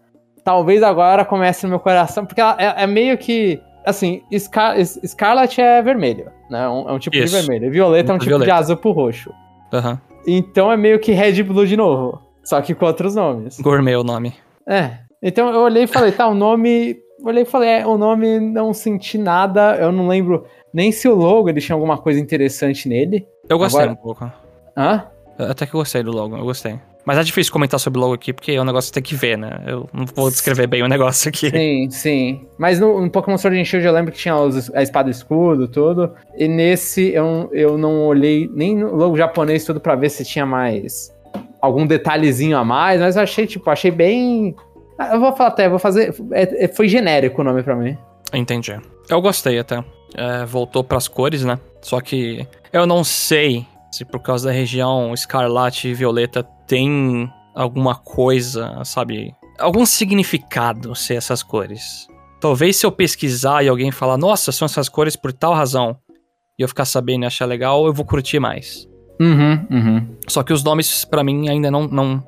[0.44, 3.60] Talvez agora comece no meu coração, porque ela, é, é, meio que.
[3.84, 6.64] Assim, Scar Scarlet é vermelho, né?
[6.64, 7.36] É um, é um tipo Isso.
[7.36, 7.70] de vermelho.
[7.70, 8.52] Violeta é um tipo Violeta.
[8.52, 9.32] de azul pro roxo.
[9.72, 9.98] Uhum.
[10.26, 12.20] Então é meio que Red Blue de novo.
[12.44, 13.60] Só que com outros nomes.
[13.60, 14.34] Gourmet é o nome.
[14.68, 14.98] É.
[15.22, 16.96] Então eu olhei e falei, tá, o nome.
[17.28, 19.76] Olhei e falei, é, o nome não senti nada.
[19.76, 23.26] Eu não lembro nem se o logo ele tinha alguma coisa interessante nele.
[23.48, 23.98] Eu gostei Agora...
[23.98, 24.32] um pouco.
[24.76, 25.04] Hã?
[25.38, 26.78] Até que eu gostei do logo, eu gostei.
[27.04, 29.14] Mas é difícil comentar sobre o logo aqui, porque é um negócio que tem que
[29.14, 29.62] ver, né?
[29.64, 31.50] Eu não vou descrever bem o negócio aqui.
[31.50, 32.46] Sim, sim.
[32.58, 35.12] Mas no, no Pokémon Sword and Shield eu lembro que tinha os, a espada e
[35.12, 36.12] escudo, tudo.
[36.36, 40.44] E nesse eu, eu não olhei nem no logo japonês tudo para ver se tinha
[40.44, 41.14] mais
[41.60, 44.54] algum detalhezinho a mais, mas eu achei, tipo, achei bem.
[44.98, 46.14] Ah, eu vou falar até, vou fazer.
[46.32, 47.96] É, é, foi genérico o nome para mim.
[48.32, 48.78] Entendi.
[49.08, 51.58] Eu gostei até é, voltou para as cores, né?
[51.82, 57.94] Só que eu não sei se por causa da região escarlate e violeta tem alguma
[57.94, 59.34] coisa, sabe?
[59.58, 62.06] Algum significado ser essas cores.
[62.40, 65.96] Talvez se eu pesquisar e alguém falar, nossa, são essas cores por tal razão,
[66.58, 68.86] e eu ficar sabendo e achar legal, eu vou curtir mais.
[69.18, 70.16] Uhum, uhum.
[70.28, 72.26] Só que os nomes, para mim, ainda não, não,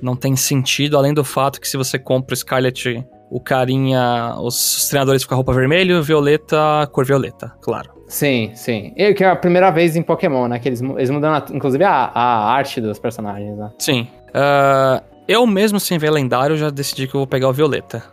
[0.00, 4.88] não tem sentido, além do fato que se você compra o Scarlet o carinha, os,
[4.88, 7.90] treinadores ficam com a roupa vermelho, violeta, cor violeta, claro.
[8.06, 8.92] Sim, sim.
[8.96, 10.60] E que é a primeira vez em Pokémon, né?
[10.60, 13.72] Que eles, eles mudam, a, inclusive, a, a arte dos personagens, né?
[13.78, 14.06] Sim.
[14.28, 18.04] Uh, eu mesmo, sem ver lendário, já decidi que eu vou pegar o violeta.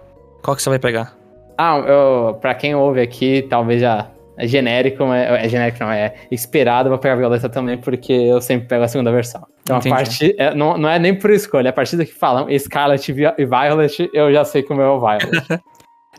[0.41, 1.15] Qual que você vai pegar?
[1.57, 6.15] Ah, eu, pra quem ouve aqui, talvez já é genérico, é, é genérico não, é
[6.31, 9.45] esperado, vou pegar a Violeta também, porque eu sempre pego a segunda versão.
[9.63, 9.93] Então Entendi.
[9.93, 10.35] a partir.
[10.37, 14.09] É, não, não é nem por escolha, a partir do que falam Scarlet e Violet,
[14.13, 15.47] eu já sei que o meu é o Violet.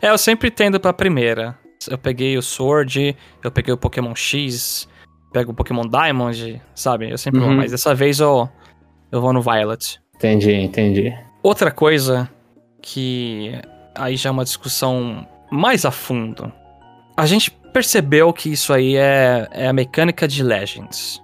[0.01, 1.57] é, eu sempre tendo pra primeira.
[1.89, 4.87] Eu peguei o Sword, eu peguei o Pokémon X,
[5.31, 7.11] pego o Pokémon Diamond, sabe?
[7.11, 7.47] Eu sempre uhum.
[7.47, 8.49] vou, mas dessa vez eu,
[9.11, 9.99] eu vou no Violet.
[10.15, 11.13] Entendi, entendi.
[11.43, 12.29] Outra coisa
[12.81, 13.51] que
[13.93, 16.51] aí já é uma discussão mais a fundo.
[17.15, 21.21] A gente percebeu que isso aí é, é a mecânica de Legends.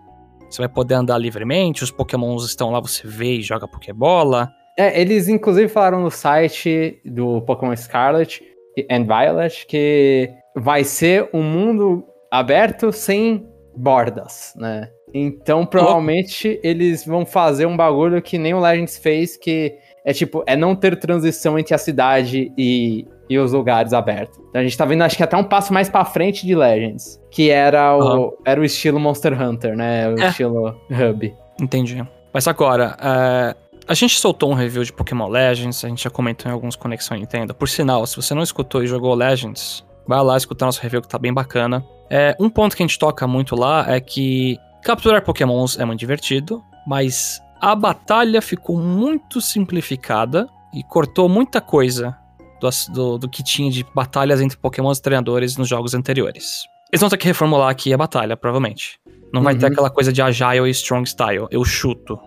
[0.52, 4.52] Você vai poder andar livremente, os pokémons estão lá, você vê e joga Pokébola.
[4.78, 8.42] É, eles inclusive falaram no site do Pokémon Scarlet
[8.90, 14.90] and Violet que vai ser um mundo aberto sem bordas, né?
[15.14, 16.68] Então, provavelmente, oh.
[16.68, 20.76] eles vão fazer um bagulho que nem o Legends fez, que é tipo, é não
[20.76, 24.38] ter transição entre a cidade e, e os lugares abertos.
[24.50, 27.18] Então a gente tá vendo, acho que até um passo mais pra frente de Legends,
[27.32, 28.32] que era o, uhum.
[28.44, 30.10] era o estilo Monster Hunter, né?
[30.10, 30.28] O é.
[30.28, 31.34] estilo Hub.
[31.62, 32.06] Entendi.
[32.34, 36.52] Mas agora, uh, a gente soltou um review de Pokémon Legends, a gente já comentou
[36.52, 37.56] em alguns Conexão Nintendo.
[37.56, 41.08] Por sinal, se você não escutou e jogou Legends, vai lá escutar nosso review que
[41.08, 41.82] tá bem bacana.
[42.10, 46.02] É, um ponto que a gente toca muito lá é que capturar Pokémons é muito
[46.02, 52.18] divertido, mas a batalha ficou muito simplificada e cortou muita coisa
[52.62, 56.64] do, do, do que tinha de batalhas entre Pokémon e treinadores nos jogos anteriores.
[56.92, 59.00] Eles vão ter que reformular aqui a batalha, provavelmente.
[59.34, 59.72] Não vai ter uhum.
[59.72, 61.48] aquela coisa de Agile e Strong Style.
[61.50, 62.20] Eu chuto.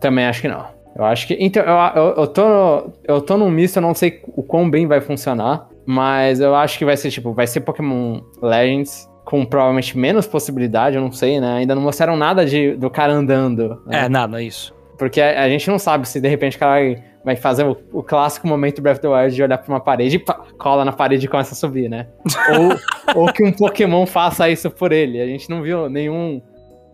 [0.00, 0.64] Também acho que não.
[0.96, 1.36] Eu acho que.
[1.40, 4.86] Então, eu, eu, eu, tô, eu tô num misto, eu não sei o quão bem
[4.86, 5.68] vai funcionar.
[5.84, 10.96] Mas eu acho que vai ser tipo, vai ser Pokémon Legends com provavelmente menos possibilidade,
[10.96, 11.54] eu não sei, né?
[11.54, 13.82] Ainda não mostraram nada de, do cara andando.
[13.86, 14.04] Né?
[14.04, 14.74] É, nada, isso.
[15.02, 17.76] Porque a, a, gente não sabe se de repente o cara vai, vai fazer o,
[17.92, 20.84] o, clássico momento Breath of the Wild de olhar pra uma parede e pá, cola
[20.84, 22.06] na parede e começa a subir, né?
[23.16, 25.20] ou, ou que um Pokémon faça isso por ele.
[25.20, 26.40] A gente não viu nenhum.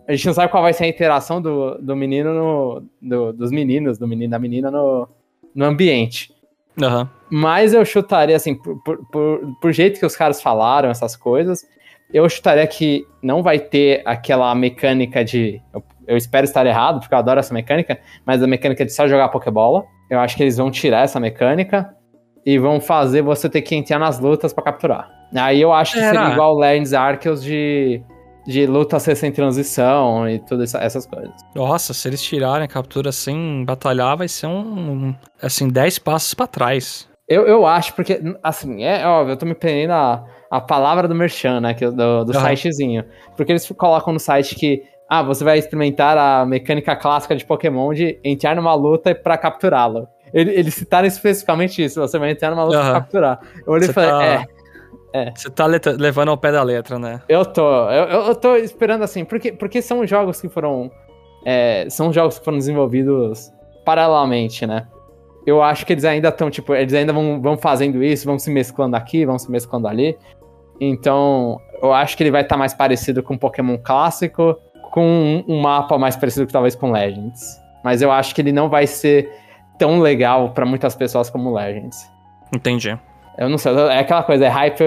[0.09, 2.83] A gente não sabe qual vai ser a interação do, do menino no.
[3.03, 5.07] Do, dos meninos, do menino da menina no,
[5.55, 6.33] no ambiente.
[6.81, 7.07] Uhum.
[7.31, 11.63] Mas eu chutaria, assim, por, por, por, jeito que os caras falaram essas coisas,
[12.11, 15.85] eu chutaria que não vai ter aquela mecânica de eu
[16.17, 19.85] espero estar errado, porque eu adoro essa mecânica, mas a mecânica de só jogar Pokébola.
[20.11, 21.95] Eu acho que eles vão tirar essa mecânica
[22.45, 25.09] e vão fazer você ter que entrar nas lutas para capturar.
[25.37, 26.19] Aí eu acho que Era.
[26.19, 28.01] seria igual Legends Arceus de,
[28.47, 31.35] de luta sem transição e todas essas coisas.
[31.55, 36.47] Nossa, se eles tirarem a captura sem batalhar, vai ser um, assim, 10 passos para
[36.47, 37.09] trás.
[37.29, 41.15] Eu, eu acho, porque, assim, é óbvio, eu tô me prendendo a, a palavra do
[41.15, 42.47] Merchan, né, do, do uhum.
[42.47, 43.05] sitezinho.
[43.37, 47.93] Porque eles colocam no site que, ah, você vai experimentar a mecânica clássica de Pokémon
[47.93, 50.09] de entrar numa luta para capturá-lo.
[50.33, 52.85] Eles citaram especificamente isso, você vai entrar numa luta uhum.
[52.85, 53.41] pra capturar.
[53.67, 54.25] Eu olhei e falei, tá...
[54.25, 54.59] é...
[55.11, 55.33] É.
[55.35, 57.23] Você tá levando ao pé da letra, né?
[57.31, 57.91] Eu tô.
[57.91, 60.91] Eu, eu, tô esperando assim, porque, porque são jogos que foram.
[61.47, 63.51] É, são jogos que foram desenvolvidos
[63.87, 64.87] paralelamente, né?
[65.49, 68.51] eu acho que eles ainda estão, tipo, eles ainda vão, vão fazendo isso, vão se
[68.51, 70.17] mesclando aqui, vão se mesclando ali.
[70.79, 74.59] Então, eu acho que ele vai estar tá mais parecido com Pokémon clássico,
[74.91, 77.61] com um, mapa mais parecido que talvez com Legends.
[77.85, 79.31] Mas eu acho que ele não vai ser
[79.79, 82.11] tão legal para muitas pessoas como Legends.
[82.55, 82.99] Entendi.
[83.39, 84.85] Eu não sei, é aquela coisa, é hype,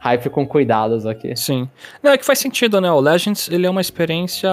[0.00, 1.36] hype com cuidados aqui.
[1.36, 1.68] Sim.
[2.02, 2.90] Não, é que faz sentido, né?
[2.90, 4.50] O Legends, ele é uma experiência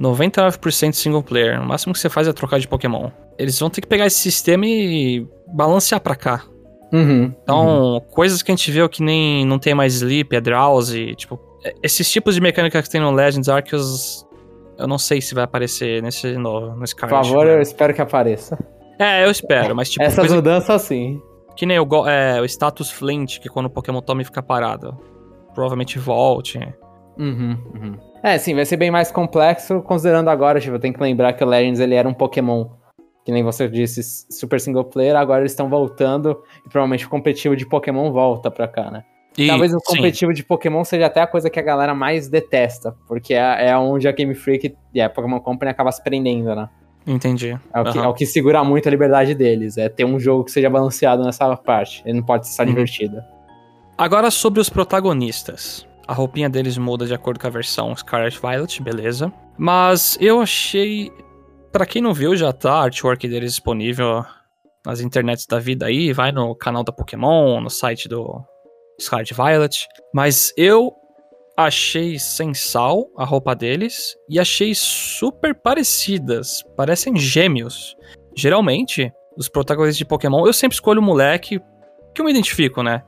[0.00, 1.60] 99% single player.
[1.60, 3.10] O máximo que você faz é trocar de Pokémon.
[3.38, 6.44] Eles vão ter que pegar esse sistema e balancear pra cá.
[6.92, 8.00] Uhum, então, uhum.
[8.00, 11.38] coisas que a gente viu que nem não tem mais sleep, é drowsy, tipo,
[11.82, 14.26] esses tipos de mecânica que tem no Legends Arceus,
[14.78, 17.18] eu não sei se vai aparecer nesse novo, no Scarlet.
[17.18, 17.54] Por favor, né?
[17.54, 18.58] eu espero que apareça.
[18.98, 20.04] É, eu espero, mas tipo...
[20.04, 21.20] Essas mudanças sim.
[21.56, 24.96] Que nem o, é, o status Flint, que quando o Pokémon toma e fica parado.
[25.54, 26.58] Provavelmente volte.
[27.18, 27.98] Uhum, uhum.
[28.22, 31.46] É, sim, vai ser bem mais complexo, considerando agora, tipo, tem que lembrar que o
[31.46, 32.66] Legends ele era um Pokémon,
[33.24, 37.56] que nem você disse, super single player, agora eles estão voltando e provavelmente o competitivo
[37.56, 39.04] de Pokémon volta pra cá, né?
[39.38, 40.36] E, Talvez o competitivo sim.
[40.36, 44.08] de Pokémon seja até a coisa que a galera mais detesta, porque é, é onde
[44.08, 46.68] a Game Freak e a Pokémon Company acaba se prendendo, né?
[47.06, 47.56] Entendi.
[47.72, 48.04] É o, que, uhum.
[48.04, 51.22] é o que segura muito a liberdade deles, é ter um jogo que seja balanceado
[51.22, 52.68] nessa parte, ele não pode ser uhum.
[52.68, 53.22] divertido.
[53.96, 55.86] Agora sobre os protagonistas.
[56.06, 59.32] A roupinha deles muda de acordo com a versão Scarlet Violet, beleza.
[59.56, 61.12] Mas eu achei.
[61.70, 64.24] Para quem não viu, já tá a artwork deles disponível
[64.86, 66.12] nas internets da vida aí.
[66.12, 68.42] Vai no canal da Pokémon, no site do
[69.00, 69.86] Scarlet Violet.
[70.12, 70.92] Mas eu
[71.56, 76.62] achei sensal a roupa deles e achei super parecidas.
[76.76, 77.96] Parecem gêmeos.
[78.36, 81.60] Geralmente, os protagonistas de Pokémon, eu sempre escolho o moleque
[82.14, 83.02] que eu me identifico, né?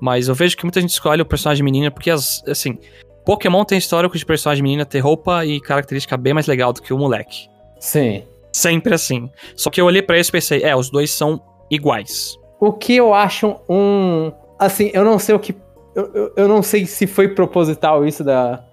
[0.00, 2.78] Mas eu vejo que muita gente escolhe o personagem menina porque, as, assim,
[3.24, 6.92] Pokémon tem histórico de personagem menina ter roupa e característica bem mais legal do que
[6.92, 7.48] o moleque.
[7.80, 8.22] Sim.
[8.52, 9.30] Sempre assim.
[9.56, 12.36] Só que eu olhei para isso e pensei, é, os dois são iguais.
[12.60, 14.30] O que eu acho um.
[14.58, 15.54] Assim, eu não sei o que.
[15.94, 18.64] Eu, eu, eu não sei se foi proposital isso da,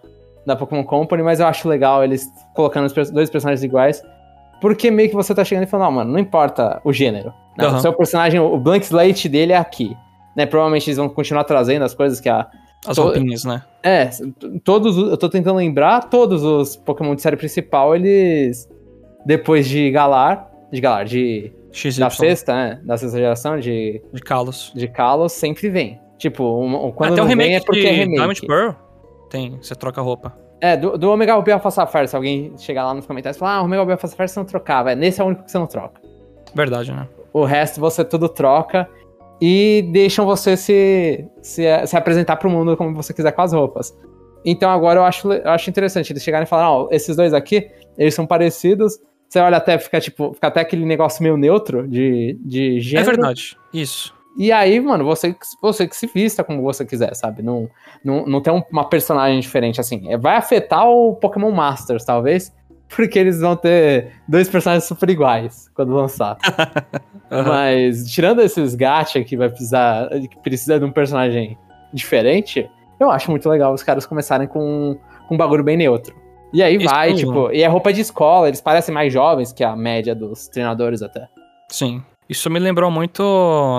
[0.45, 4.03] da Pokémon Company, mas eu acho legal eles colocando os dois personagens iguais.
[4.59, 7.33] Porque meio que você tá chegando e falando, não, mano, não importa o gênero.
[7.57, 7.67] Né?
[7.67, 7.75] Uhum.
[7.77, 9.95] O seu personagem, o blank slate dele é aqui
[10.35, 10.45] né?
[10.45, 12.47] Provavelmente eles vão continuar trazendo as coisas que a.
[12.85, 13.03] As to...
[13.03, 13.61] roupinhas, né?
[13.83, 14.09] É,
[14.63, 14.97] todos.
[14.97, 18.69] Eu tô tentando lembrar, todos os Pokémon de série principal, eles.
[19.25, 20.49] Depois de Galar.
[20.71, 21.51] De Galar, de.
[21.71, 21.99] XY.
[21.99, 22.81] Da sexta, né?
[22.83, 24.01] Da sexta geração de.
[24.13, 24.71] De Kalos.
[24.75, 25.99] De Kalos sempre vem.
[26.17, 28.15] Tipo, um, quando Até o remake vem é porque é remake.
[28.15, 28.71] Diamond Pearl
[29.31, 30.37] tem, você troca a roupa.
[30.59, 33.55] É, do, do Omega Ruby Alpha Sapphire, se alguém chegar lá nos comentários e falar,
[33.55, 34.91] ah, o Omega Ruby Alpha Sapphire você não trocava.
[34.91, 35.99] É, nesse é o único que você não troca.
[36.53, 37.07] Verdade, né?
[37.33, 38.87] O resto você tudo troca
[39.41, 43.53] e deixam você se, se, se apresentar para o mundo como você quiser com as
[43.53, 43.97] roupas.
[44.45, 47.67] Então agora eu acho, eu acho interessante eles chegarem e falar, ó, esses dois aqui,
[47.97, 48.99] eles são parecidos.
[49.31, 53.09] Você olha até, fica tipo, fica até aquele negócio meio neutro de, de gênero.
[53.09, 54.13] É verdade, isso.
[54.37, 57.41] E aí, mano, você, você que se vista como você quiser, sabe?
[57.41, 57.69] Não,
[58.03, 60.11] não, não tem uma personagem diferente, assim.
[60.11, 62.53] É, vai afetar o Pokémon Masters, talvez,
[62.93, 66.37] porque eles vão ter dois personagens super iguais quando lançar.
[67.31, 67.43] uhum.
[67.45, 70.09] Mas, tirando esses gacha que vai precisar.
[70.09, 71.57] que precisa de um personagem
[71.93, 74.97] diferente, eu acho muito legal os caras começarem com,
[75.29, 76.20] com um bagulho bem neutro.
[76.53, 79.75] E aí vai, tipo, e é roupa de escola, eles parecem mais jovens que a
[79.75, 81.27] média dos treinadores até.
[81.69, 82.03] Sim.
[82.27, 83.23] Isso me lembrou muito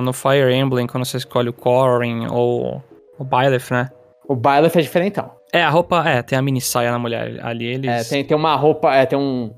[0.03, 2.83] no Fire Emblem, quando você escolhe o Corrin ou
[3.19, 3.91] o Byleth, né?
[4.29, 5.31] O Byleth é diferentão.
[5.53, 7.91] É, a roupa, é, tem a mini saia na mulher ali, eles...
[7.91, 9.53] É, tem, tem uma roupa, é, tem um...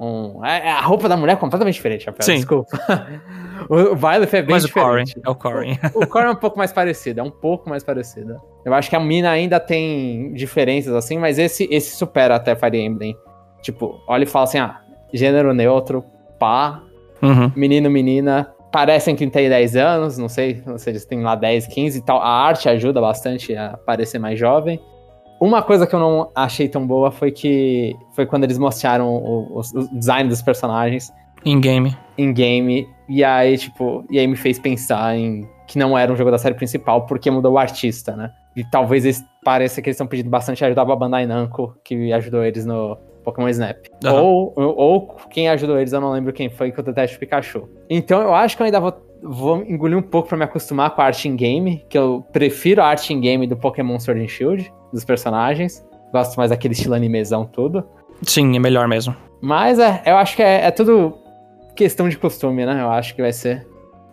[0.00, 2.36] um é, é a roupa da mulher é completamente diferente, Rafael, Sim.
[2.36, 2.78] desculpa.
[3.68, 5.18] o Violet é bem Mas diferente.
[5.18, 5.78] o Corrin, é o Corrin.
[5.94, 8.36] O, o é um pouco mais parecido, é um pouco mais parecido.
[8.64, 12.78] Eu acho que a mina ainda tem diferenças assim, mas esse, esse supera até Fire
[12.78, 13.16] Emblem.
[13.60, 14.80] Tipo, olha e fala assim, ah,
[15.12, 16.04] gênero neutro,
[16.38, 16.82] pá,
[17.20, 17.50] uhum.
[17.56, 21.66] menino, menina, parecem que tem 10 anos, não sei, não sei se tem lá 10,
[21.66, 22.20] 15 e tal.
[22.20, 24.80] A arte ajuda bastante a parecer mais jovem.
[25.40, 29.58] Uma coisa que eu não achei tão boa foi que foi quando eles mostraram o,
[29.58, 31.12] o, o design dos personagens.
[31.44, 31.96] Em game.
[32.16, 32.88] Em game.
[33.08, 36.38] E aí, tipo, e aí me fez pensar em que não era um jogo da
[36.38, 38.32] série principal porque mudou o artista, né?
[38.56, 42.42] E talvez eles, pareça que eles estão pedindo bastante ajuda pra Bandai Namco, que ajudou
[42.42, 43.76] eles no Pokémon Snap.
[44.04, 44.14] Uhum.
[44.14, 47.68] Ou, ou quem ajudou eles, eu não lembro quem foi, que o Detective Pikachu.
[47.88, 51.02] Então eu acho que eu ainda vou, vou engolir um pouco para me acostumar com
[51.02, 54.28] a arte em game, que eu prefiro a arte em game do Pokémon Sword and
[54.28, 55.84] Shield, dos personagens.
[56.12, 57.84] Gosto mais daquele estilo animezão tudo.
[58.22, 59.14] Sim, é melhor mesmo.
[59.40, 61.16] Mas é, eu acho que é, é tudo
[61.76, 62.82] questão de costume, né?
[62.82, 63.66] Eu acho que vai ser.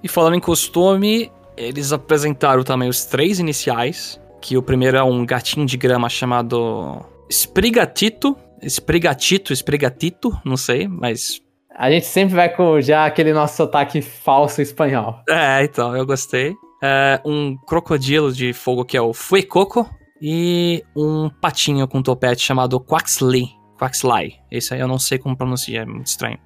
[0.03, 5.25] E falando em costume, eles apresentaram também os três iniciais, que o primeiro é um
[5.25, 11.41] gatinho de grama chamado Sprigatito, Sprigatito, Sprigatito, não sei, mas...
[11.77, 15.19] A gente sempre vai com já aquele nosso sotaque falso espanhol.
[15.27, 16.53] É, então, eu gostei.
[16.81, 19.89] É, um crocodilo de fogo que é o Fuecoco
[20.21, 23.49] e um patinho com topete chamado Quaxley.
[23.78, 24.36] Quaxley.
[24.49, 26.38] Esse aí eu não sei como pronunciar, é muito estranho.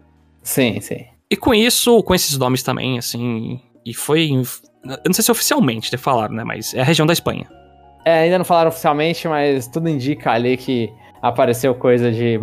[0.42, 1.06] Sim, sim.
[1.30, 4.32] E com isso, com esses nomes também, assim, e foi.
[4.32, 6.44] Eu não sei se oficialmente falaram, né?
[6.44, 7.48] Mas é a região da Espanha.
[8.06, 12.40] É, ainda não falaram oficialmente, mas tudo indica ali que apareceu coisa de,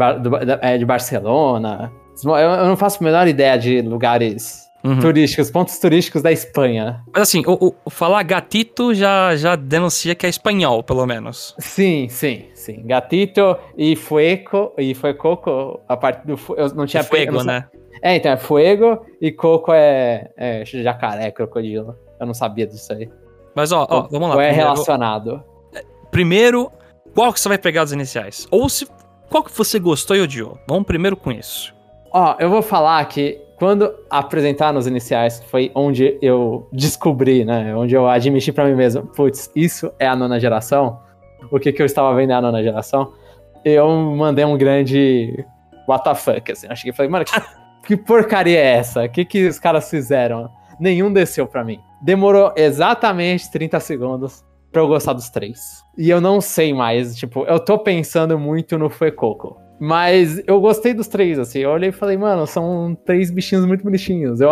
[0.61, 1.91] é, de Barcelona.
[2.25, 5.01] Eu não faço a menor ideia de lugares uhum.
[5.01, 7.03] turísticos, pontos turísticos da Espanha.
[7.12, 11.55] Mas assim, o, o, falar gatito já, já denuncia que é espanhol, pelo menos.
[11.59, 12.83] Sim, sim, sim.
[12.87, 16.38] Gatito e fueco, e foi coco, a parte do...
[16.57, 17.03] Eu não tinha...
[17.03, 17.66] E fuego, né?
[18.03, 21.96] É, então é fuego e coco é, é jacaré, crocodilo.
[22.20, 23.09] Eu não sabia disso aí.
[23.55, 24.35] Mas ó, ó vamos lá.
[24.37, 25.42] Ou é relacionado.
[26.11, 26.70] Primeiro,
[27.14, 28.46] qual que você vai pegar dos iniciais?
[28.51, 28.87] Ou se
[29.31, 30.59] qual que você gostou e odiou?
[30.68, 31.75] Vamos primeiro com isso.
[32.12, 37.75] Ó, eu vou falar que quando apresentar nos iniciais, foi onde eu descobri, né?
[37.75, 41.01] Onde eu admiti para mim mesmo, putz, isso é a nona geração.
[41.51, 43.14] O que que eu estava vendo é a nona geração.
[43.64, 45.45] Eu mandei um grande
[45.88, 46.66] what the fuck, assim.
[46.69, 47.33] Achei que falei, mano, que,
[47.88, 49.05] que porcaria é essa?
[49.05, 50.51] O que que os caras fizeram?
[50.79, 51.81] Nenhum desceu para mim.
[52.03, 55.83] Demorou exatamente 30 segundos pra eu gostar dos três.
[55.97, 59.65] E eu não sei mais, tipo, eu tô pensando muito no Fuecoco.
[59.79, 61.61] Mas eu gostei dos três, assim.
[61.61, 64.41] Eu olhei e falei, mano, são três bichinhos muito bonitinhos.
[64.41, 64.49] Eu,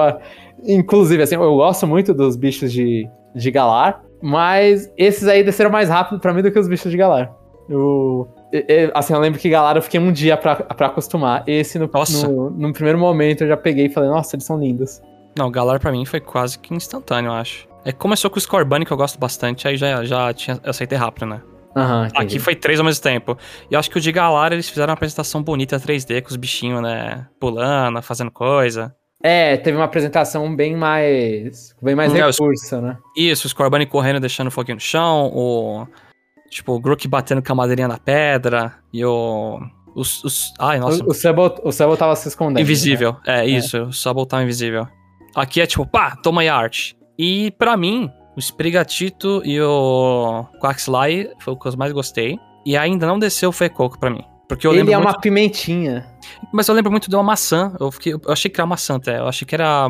[0.62, 5.88] inclusive, assim, eu gosto muito dos bichos de, de Galar, mas esses aí desceram mais
[5.88, 7.34] rápido para mim do que os bichos de Galar.
[7.68, 11.42] Eu, eu, assim, eu lembro que Galar eu fiquei um dia pra, pra acostumar.
[11.46, 15.00] Esse, no, no, no, primeiro momento, eu já peguei e falei, nossa, eles são lindos.
[15.36, 17.66] Não, Galar para mim foi quase que instantâneo, eu acho.
[17.84, 21.26] É começou com o Scorbunny, que eu gosto bastante, aí já, já tinha, aceitei rápido,
[21.26, 21.42] né?
[21.76, 23.36] Uhum, Aqui foi três ao mesmo tempo.
[23.70, 26.36] E eu acho que o de Galar eles fizeram uma apresentação bonita 3D com os
[26.36, 27.26] bichinhos, né?
[27.40, 28.94] Pulando, fazendo coisa.
[29.26, 31.74] É, teve uma apresentação bem mais.
[31.82, 32.98] bem mais é, recurso, né?
[33.16, 35.86] Isso, o Scorbunny correndo, deixando o foguinho no chão, o.
[36.50, 39.60] Tipo, o Grook batendo com a madeirinha na pedra, e o.
[39.94, 40.22] Os.
[40.24, 41.02] os ai, nossa.
[41.02, 42.60] O, o Subble, o Subble tava se escondendo.
[42.60, 43.40] Invisível, né?
[43.40, 43.82] é, isso, é.
[43.84, 44.86] o Subble tava invisível.
[45.34, 46.94] Aqui é tipo, pá, toma aí a arte.
[47.18, 52.38] E para mim, o Sprigatito e o Quaxly foi o que eu mais gostei.
[52.66, 54.24] E ainda não desceu o Fecoco pra mim.
[54.48, 55.00] Porque eu Ele é muito...
[55.00, 56.06] uma pimentinha.
[56.52, 57.74] Mas eu lembro muito de uma maçã.
[57.78, 58.14] Eu, fiquei...
[58.14, 59.18] eu achei que era maçã até.
[59.18, 59.88] Eu achei que era.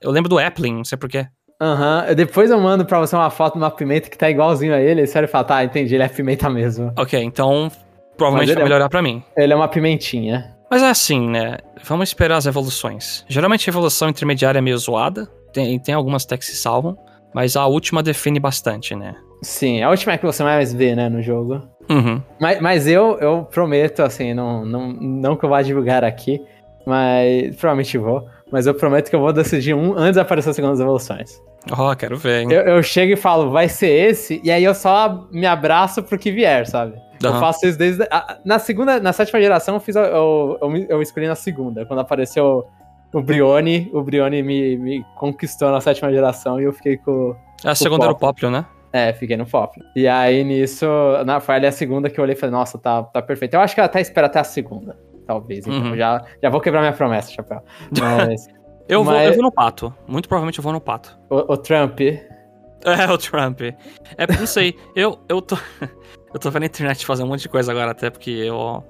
[0.00, 1.26] Eu lembro do Appling, não sei porquê.
[1.60, 2.14] Aham, uhum.
[2.14, 5.02] depois eu mando pra você uma foto de uma pimenta que tá igualzinho a ele.
[5.02, 6.92] E você vai falar, tá, entendi, ele é pimenta mesmo.
[6.98, 7.70] Ok, então
[8.16, 8.88] provavelmente vai melhorar é...
[8.88, 9.22] pra mim.
[9.36, 10.56] Ele é uma pimentinha.
[10.70, 11.58] Mas é assim, né?
[11.84, 13.24] Vamos esperar as evoluções.
[13.28, 15.26] Geralmente a evolução intermediária é meio zoada.
[15.52, 16.96] Tem, tem algumas até que se salvam.
[17.34, 19.14] Mas a última define bastante, né?
[19.42, 21.62] Sim, a última é que você mais vê, né, no jogo.
[21.90, 22.22] Uhum.
[22.40, 26.40] Mas, mas eu, eu prometo, assim, não, não, não que eu vá divulgar aqui,
[26.86, 28.26] mas provavelmente vou.
[28.52, 31.40] Mas eu prometo que eu vou decidir um antes de aparecer as segundas evoluções.
[31.70, 32.52] Ó, oh, quero ver, hein?
[32.52, 36.18] Eu, eu, chego e falo, vai ser esse, e aí eu só me abraço pro
[36.18, 36.92] que vier, sabe?
[36.92, 37.34] Uhum.
[37.34, 38.02] Eu faço isso desde.
[38.10, 39.94] A, na segunda, na sétima geração, eu fiz.
[39.94, 42.66] Eu, eu, eu, escolhi na segunda, quando apareceu
[43.12, 47.36] o Brione, o Brione me, me conquistou na sétima geração e eu fiquei com.
[47.64, 48.64] A segunda era o Poplo, né?
[48.92, 49.82] É, fiquei no Poplo.
[49.94, 50.86] E aí nisso,
[51.24, 53.54] na falha a segunda que eu olhei e falei, nossa, tá, tá perfeito.
[53.54, 55.66] Eu acho que ela até espera até a segunda, talvez.
[55.66, 55.96] Então uhum.
[55.96, 57.62] já, já vou quebrar minha promessa, Chapéu.
[57.98, 58.48] Mas.
[58.88, 59.14] eu, mas...
[59.14, 59.94] Vou, eu vou no pato.
[60.06, 61.18] Muito provavelmente eu vou no pato.
[61.30, 62.00] O, o Trump.
[62.00, 63.60] É, o Trump.
[63.62, 65.56] É, não sei, eu, eu tô.
[66.34, 68.84] eu tô vendo a internet fazer um monte de coisa agora, até porque eu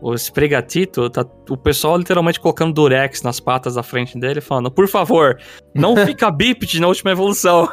[0.00, 4.88] o espregatito, tá o pessoal literalmente colocando durex nas patas da frente dele, falando, por
[4.88, 5.38] favor,
[5.74, 7.68] não fica bípede na última evolução.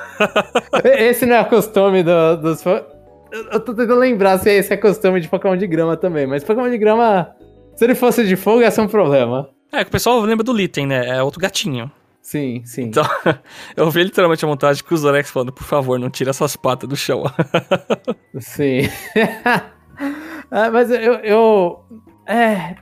[0.84, 2.64] esse não é o costume do, dos...
[2.66, 6.70] Eu tô tentando lembrar se esse é costume de Pokémon de grama também, mas Pokémon
[6.70, 7.32] de grama,
[7.76, 9.50] se ele fosse de fogo, ia ser um problema.
[9.72, 11.18] É, que o pessoal lembra do Litten, né?
[11.18, 11.92] É outro gatinho.
[12.26, 12.84] Sim, sim.
[12.86, 13.04] Então,
[13.78, 16.90] eu vi literalmente a montagem com os Durex falando, por favor, não tira essas patas
[16.90, 17.24] do chão.
[18.40, 18.90] sim.
[20.50, 21.86] é, mas eu, eu.
[22.26, 22.76] É.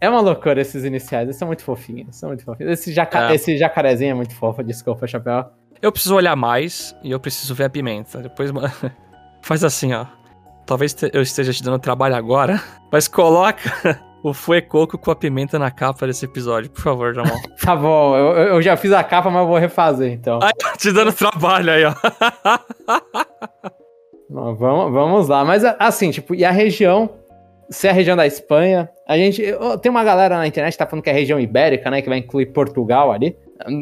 [0.00, 2.72] É uma loucura esses iniciais, eles são muito fofinhos, são muito fofinhos.
[2.72, 3.30] Esse, jaca...
[3.30, 3.34] É.
[3.34, 5.46] esse jacarezinho é muito fofo, desculpa, chapéu.
[5.80, 8.20] Eu preciso olhar mais e eu preciso ver a pimenta.
[8.20, 8.50] Depois
[9.42, 10.06] faz assim, ó.
[10.66, 15.70] Talvez eu esteja te dando trabalho agora, mas coloca o Fuecoco com a pimenta na
[15.70, 17.36] capa desse episódio, por favor, Jamal.
[17.60, 20.38] tá bom, eu, eu, já fiz a capa, mas eu vou refazer então.
[20.42, 21.94] Ai, tá te dando trabalho aí, ó.
[24.30, 27.08] vamos, vamos lá, mas assim, tipo, e a região
[27.70, 28.88] se é a região da Espanha.
[29.06, 29.42] A gente.
[29.82, 32.02] Tem uma galera na internet que tá falando que é a região ibérica, né?
[32.02, 33.36] Que vai incluir Portugal ali.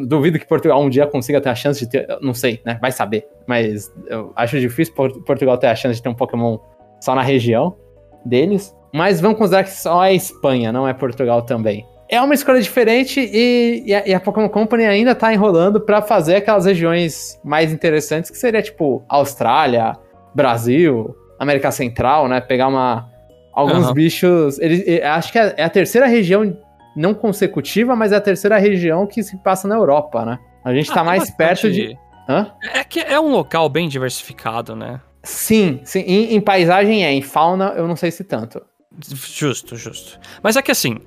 [0.06, 2.06] Duvido que Portugal um dia consiga ter a chance de ter.
[2.20, 2.78] Não sei, né?
[2.80, 3.26] Vai saber.
[3.46, 6.58] Mas eu acho difícil Portugal ter a chance de ter um Pokémon
[7.00, 7.76] só na região
[8.24, 8.74] deles.
[8.92, 11.86] Mas vamos considerar que só é Espanha, não é Portugal também.
[12.08, 16.00] É uma escolha diferente e, e, a, e a, Pokémon Company ainda tá enrolando para
[16.00, 19.92] fazer aquelas regiões mais interessantes, que seria tipo Austrália,
[20.32, 22.40] Brasil, América Central, né?
[22.40, 23.10] Pegar uma
[23.56, 23.94] alguns uhum.
[23.94, 24.58] bichos.
[24.60, 26.56] Ele, acho que é, é a terceira região,
[26.94, 30.38] não consecutiva, mas é a terceira região que se passa na Europa, né?
[30.62, 31.96] A gente tá ah, mais perto de.
[32.28, 32.52] Hã?
[32.74, 35.00] É que é um local bem diversificado, né?
[35.22, 36.00] Sim, sim.
[36.00, 38.60] Em, em, paisagem é, em fauna eu não sei se tanto.
[38.98, 40.18] Justo, justo.
[40.42, 40.98] Mas é que assim,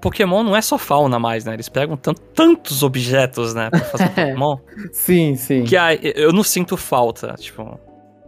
[0.00, 1.54] Pokémon não é só fauna mais, né?
[1.54, 4.58] Eles pegam tantos objetos, né, pra fazer Pokémon.
[4.92, 5.64] sim, sim.
[5.64, 7.78] Que aí, eu não sinto falta, tipo.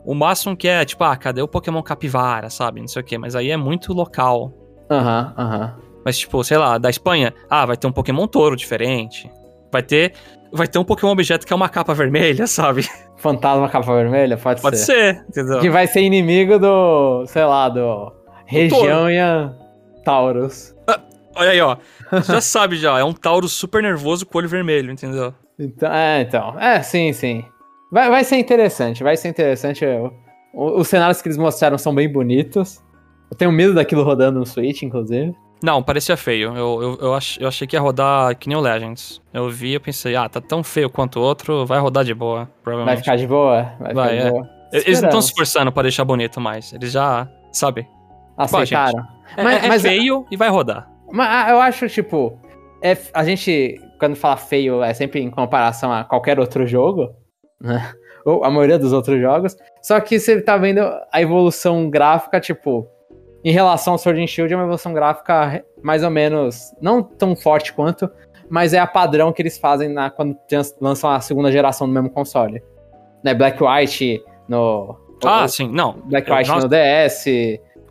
[0.04, 2.80] O máximo que é, tipo, ah, cadê o Pokémon Capivara, sabe?
[2.80, 4.52] Não sei o quê, mas aí é muito local.
[4.90, 5.74] Aham, uhum, aham.
[5.76, 5.90] Uhum.
[6.04, 9.30] Mas, tipo, sei lá, da Espanha, ah, vai ter um Pokémon touro diferente.
[9.70, 10.14] Vai ter.
[10.52, 12.88] Vai ter um Pokémon objeto que é uma capa vermelha, sabe?
[13.16, 14.36] Fantasma capa vermelha?
[14.36, 15.14] Pode, Pode ser.
[15.16, 15.60] Pode ser, entendeu?
[15.60, 18.12] Que vai ser inimigo do, sei lá, do
[18.46, 19.06] Região
[20.04, 20.74] Taurus.
[20.88, 21.00] Ah,
[21.36, 21.76] olha aí, ó.
[22.10, 25.34] Você já sabe já, é um Taurus super nervoso com olho vermelho, entendeu?
[25.58, 26.58] Então, é, então.
[26.58, 27.44] É, sim, sim.
[27.90, 29.84] Vai, vai ser interessante, vai ser interessante.
[30.54, 32.82] os cenários que eles mostraram são bem bonitos.
[33.30, 35.34] Eu tenho medo daquilo rodando no Switch, inclusive.
[35.62, 36.56] Não, parecia feio.
[36.56, 39.20] Eu, eu, eu, ach, eu achei que ia rodar que nem o Legends.
[39.32, 42.48] Eu vi e pensei, ah, tá tão feio quanto o outro, vai rodar de boa,
[42.62, 42.94] provavelmente.
[42.94, 43.72] Vai ficar de boa?
[43.78, 44.30] Vai, vai é.
[44.30, 44.48] boa.
[44.72, 46.72] Eles não estão se esforçando pra deixar bonito mais.
[46.72, 47.86] Eles já, sabe?
[48.38, 49.04] Aceitaram.
[49.36, 50.88] É, mas, é, é mas, feio e vai rodar.
[51.12, 52.38] Mas ah, eu acho, tipo,
[52.82, 57.10] é, a gente, quando fala feio, é sempre em comparação a qualquer outro jogo
[57.60, 57.92] né?
[58.24, 59.56] Ou a maioria dos outros jogos.
[59.82, 60.80] Só que você tá vendo
[61.12, 62.86] a evolução gráfica, tipo,
[63.42, 67.34] em relação ao Sword and Shield, é uma evolução gráfica mais ou menos, não tão
[67.34, 68.10] forte quanto,
[68.48, 70.36] mas é a padrão que eles fazem na, quando
[70.80, 72.62] lançam a segunda geração do mesmo console.
[73.22, 73.32] Né?
[73.32, 74.98] Black White no.
[75.24, 76.00] Ah, o, sim, não.
[76.04, 77.24] Black White no DS,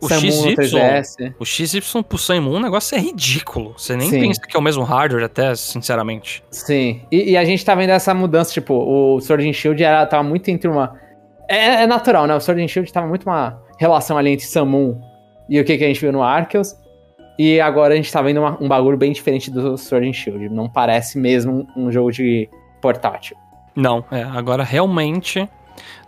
[0.00, 1.34] o XY, 3DS.
[1.38, 3.74] O XY pro Samu, um negócio é ridículo.
[3.76, 4.20] Você nem Sim.
[4.20, 6.42] pensa que é o mesmo hardware até, sinceramente.
[6.50, 7.02] Sim.
[7.10, 10.22] E, e, a gente tá vendo essa mudança, tipo, o Sword and Shield era, tava
[10.22, 10.94] muito entre uma...
[11.48, 12.34] É, é, natural, né?
[12.34, 14.98] O Sword and Shield tava muito uma relação ali entre Samun
[15.48, 16.74] e o que, que a gente viu no Arceus.
[17.38, 20.48] E agora a gente tá vendo uma, um bagulho bem diferente do Sword and Shield.
[20.48, 22.48] Não parece mesmo um jogo de
[22.80, 23.36] portátil.
[23.74, 24.22] Não, é.
[24.22, 25.48] Agora realmente...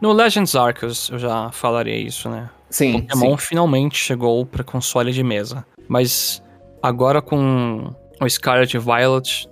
[0.00, 2.50] No Legends Arceus eu já falaria isso, né?
[2.72, 3.02] Sim.
[3.02, 3.46] Pokémon sim.
[3.46, 5.64] finalmente chegou para console de mesa.
[5.86, 6.42] Mas
[6.82, 9.46] agora com o Scarlet Violet,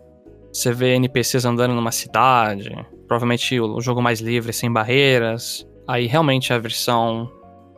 [0.53, 2.75] você vê NPCs andando numa cidade.
[3.07, 5.67] Provavelmente o jogo mais livre, sem barreiras.
[5.87, 7.31] Aí realmente é a versão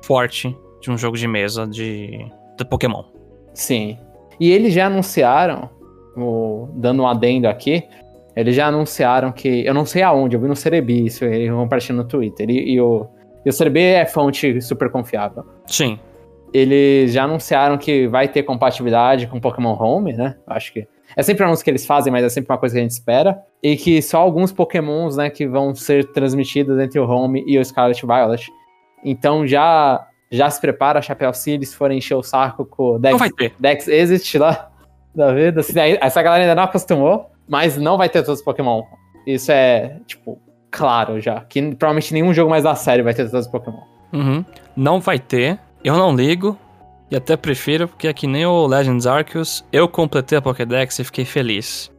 [0.05, 2.27] forte de um jogo de mesa de,
[2.57, 3.03] de Pokémon.
[3.53, 3.99] Sim.
[4.39, 5.69] E eles já anunciaram,
[6.17, 7.83] o, dando um adendo aqui,
[8.37, 9.65] eles já anunciaram que.
[9.65, 12.49] Eu não sei aonde, eu vi no Cerebi, isso eles compartilhando no Twitter.
[12.49, 13.09] E, e o
[13.45, 15.45] e o CRB é fonte super confiável.
[15.67, 15.99] Sim.
[16.53, 20.37] Eles já anunciaram que vai ter compatibilidade com Pokémon Home, né?
[20.47, 20.87] Acho que.
[21.17, 22.93] É sempre um anúncio que eles fazem, mas é sempre uma coisa que a gente
[22.93, 23.39] espera.
[23.63, 27.65] E que só alguns Pokémons, né, que vão ser transmitidos entre o Home e o
[27.65, 28.51] Scarlet Violet.
[29.05, 33.13] Então já já se prepara, Chapéu se eles forem encher o saco com o Dex,
[33.13, 33.55] não vai ter.
[33.59, 34.71] Dex Exit lá
[35.15, 35.61] da vida.
[35.61, 38.83] Assim, essa galera ainda não acostumou, mas não vai ter todos os Pokémon.
[39.27, 40.41] Isso é, tipo,
[40.73, 41.41] claro já.
[41.43, 43.81] Que provavelmente nenhum jogo mais da série vai ter todos os Pokémon.
[44.13, 44.45] Uhum.
[44.75, 45.61] Não vai ter.
[45.85, 46.59] Eu não ligo.
[47.11, 51.05] E até prefiro, porque é que nem o Legends Arceus, eu completei a Pokédex e
[51.05, 51.93] fiquei feliz.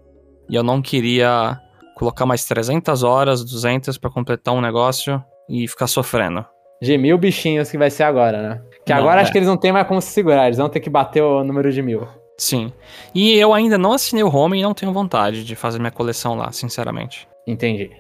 [0.50, 1.60] E eu não queria
[1.96, 6.44] colocar mais 300 horas, 200 para completar um negócio e ficar sofrendo.
[6.82, 8.62] De mil bichinhos que vai ser agora, né?
[8.84, 9.22] Que não, agora é.
[9.22, 11.44] acho que eles não têm mais como se segurar, eles vão ter que bater o
[11.44, 12.08] número de mil.
[12.38, 12.74] Sim.
[13.14, 16.36] E eu ainda não assinei o home e não tenho vontade de fazer minha coleção
[16.36, 17.28] lá, sinceramente.
[17.48, 17.92] Entendi.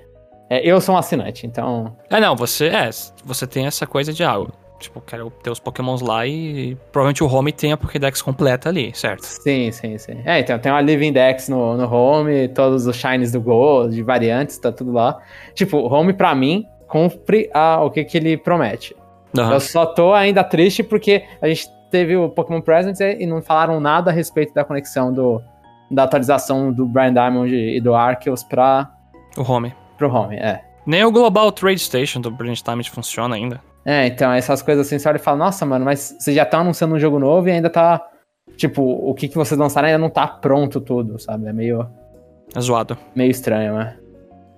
[0.53, 1.95] É, eu sou um assinante, então.
[2.11, 2.87] É, não, você é.
[3.25, 4.51] Você tem essa coisa de algo.
[4.53, 8.69] Ah, tipo, quero ter os pokémons lá e provavelmente o home tem a Pokédex completa
[8.69, 9.23] ali, certo?
[9.23, 10.21] Sim, sim, sim.
[10.23, 14.03] É, então tem uma Living Dex no, no home, todos os shines do Go, de
[14.03, 15.19] variantes, tá tudo lá.
[15.55, 18.95] Tipo, o home pra mim, cumpre a, o que, que ele promete.
[19.35, 19.53] Uhum.
[19.53, 23.79] Eu só tô ainda triste porque a gente teve o Pokémon Presents e não falaram
[23.79, 25.41] nada a respeito da conexão do,
[25.89, 28.91] da atualização do Brian Diamond e do Arceus pra...
[29.35, 29.73] O home.
[30.03, 30.61] Pro home, é.
[30.85, 33.61] Nem o Global Trade Station do Brilliant Diamond funciona ainda.
[33.85, 36.59] É, então, essas coisas assim, você olha e fala, nossa, mano, mas vocês já estão
[36.59, 38.05] anunciando um jogo novo e ainda tá...
[38.57, 41.47] Tipo, o que, que vocês lançaram ainda não tá pronto tudo, sabe?
[41.47, 41.87] É meio...
[42.53, 42.97] É zoado.
[43.15, 43.97] Meio estranho, né?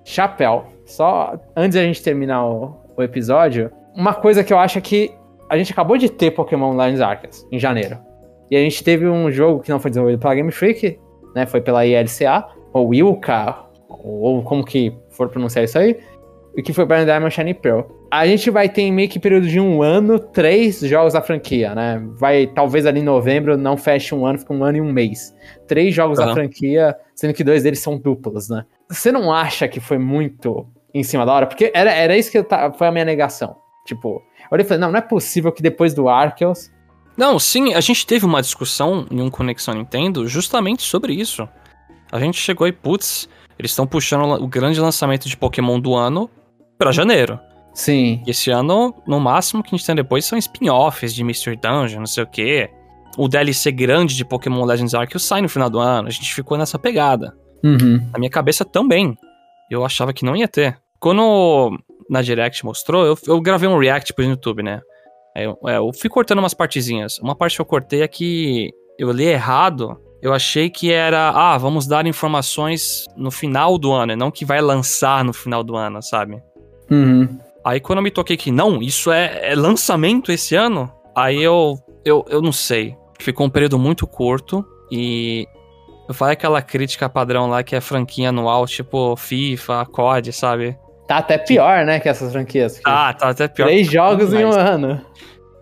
[0.03, 0.65] Chapéu.
[0.83, 4.81] Só antes de a gente terminar o, o episódio, uma coisa que eu acho é
[4.81, 5.13] que
[5.47, 7.99] a gente acabou de ter Pokémon Legends Arceus em janeiro.
[8.49, 10.99] E a gente teve um jogo que não foi desenvolvido pela Game Freak,
[11.35, 11.45] né?
[11.45, 13.55] Foi pela ILCA, ou Ilka,
[13.87, 15.97] ou como que for pronunciar isso aí,
[16.57, 17.81] e que foi Brian Diamond Shiny Pearl.
[18.09, 21.75] A gente vai ter em meio que período de um ano, três jogos da franquia,
[21.75, 22.01] né?
[22.13, 25.33] Vai, talvez ali em novembro não feche um ano, fica um ano e um mês.
[25.67, 26.25] Três jogos uhum.
[26.25, 28.65] da franquia, sendo que dois deles são duplos, né?
[28.89, 31.45] Você não acha que foi muito em cima da hora?
[31.45, 33.57] Porque era, era isso que tá, foi a minha negação.
[33.85, 36.71] Tipo, eu olhei e falei, não, não é possível que depois do Arceus...
[37.17, 41.47] Não, sim, a gente teve uma discussão em um Conexão Nintendo justamente sobre isso.
[42.11, 43.27] A gente chegou e, putz,
[43.57, 46.29] eles estão puxando o grande lançamento de Pokémon do ano
[46.77, 47.39] para janeiro.
[47.73, 48.23] Sim.
[48.25, 51.99] E esse ano, no máximo que a gente tem depois são spin-offs de Mystery Dungeon,
[51.99, 52.69] não sei o quê.
[53.17, 56.07] O DLC grande de Pokémon Legends Arceus sai no final do ano.
[56.07, 57.35] A gente ficou nessa pegada.
[57.63, 58.09] Uhum.
[58.11, 59.17] Na minha cabeça também.
[59.69, 60.77] Eu achava que não ia ter.
[60.99, 61.77] Quando
[62.09, 64.81] na Direct mostrou, eu, eu gravei um react pro YouTube, né?
[65.35, 67.19] Eu, é, eu fui cortando umas partezinhas.
[67.19, 69.99] Uma parte que eu cortei é que eu li errado.
[70.25, 74.43] Eu achei que era, ah, vamos dar informações no final do ano, e não que
[74.43, 76.41] vai lançar no final do ano, sabe?
[76.89, 77.37] Uhum.
[77.63, 81.77] Aí quando eu me toquei que não, isso é, é lançamento esse ano, aí eu,
[82.03, 82.97] eu, eu não sei.
[83.19, 85.47] Ficou um período muito curto e
[86.09, 90.75] eu falei aquela crítica padrão lá que é franquia anual, tipo FIFA, COD, sabe?
[91.07, 92.81] Tá até pior, né, que essas franquias.
[92.83, 93.67] Ah, tá até pior.
[93.67, 95.05] Três jogos em um ano.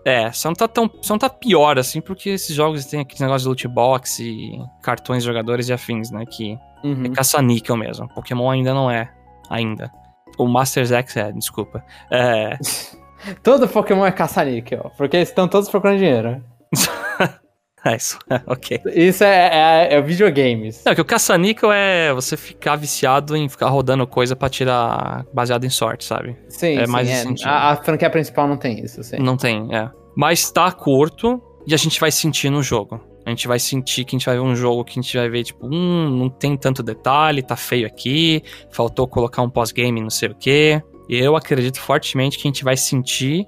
[0.04, 0.90] É, só não tá tão.
[1.00, 4.58] Só não tá pior, assim, porque esses jogos têm aquele negócio de loot box e
[4.82, 6.24] cartões de jogadores e afins, né?
[6.26, 7.06] Que uhum.
[7.06, 8.08] é caça-níquel mesmo.
[8.14, 9.10] Pokémon ainda não é.
[9.48, 9.90] Ainda.
[10.38, 11.84] O Masters X é, desculpa.
[12.10, 12.58] É.
[13.42, 16.44] Todo Pokémon é caça-níquel, porque estão todos procurando dinheiro.
[17.86, 18.80] É isso, ok.
[18.94, 20.82] Isso é, é, é videogames.
[20.86, 25.64] Não, que o caça-níquel é você ficar viciado em ficar rodando coisa pra tirar baseado
[25.64, 26.34] em sorte, sabe?
[26.48, 27.24] Sim, é sim, mais é.
[27.44, 29.18] A, a, franquia principal não tem isso, sim.
[29.18, 29.90] Não tem, é.
[30.16, 33.00] Mas tá curto e a gente vai sentir no jogo.
[33.26, 35.28] A gente vai sentir que a gente vai ver um jogo que a gente vai
[35.28, 40.10] ver, tipo, hum, não tem tanto detalhe, tá feio aqui, faltou colocar um pós-game, não
[40.10, 40.82] sei o quê.
[41.08, 43.46] E eu acredito fortemente que a gente vai sentir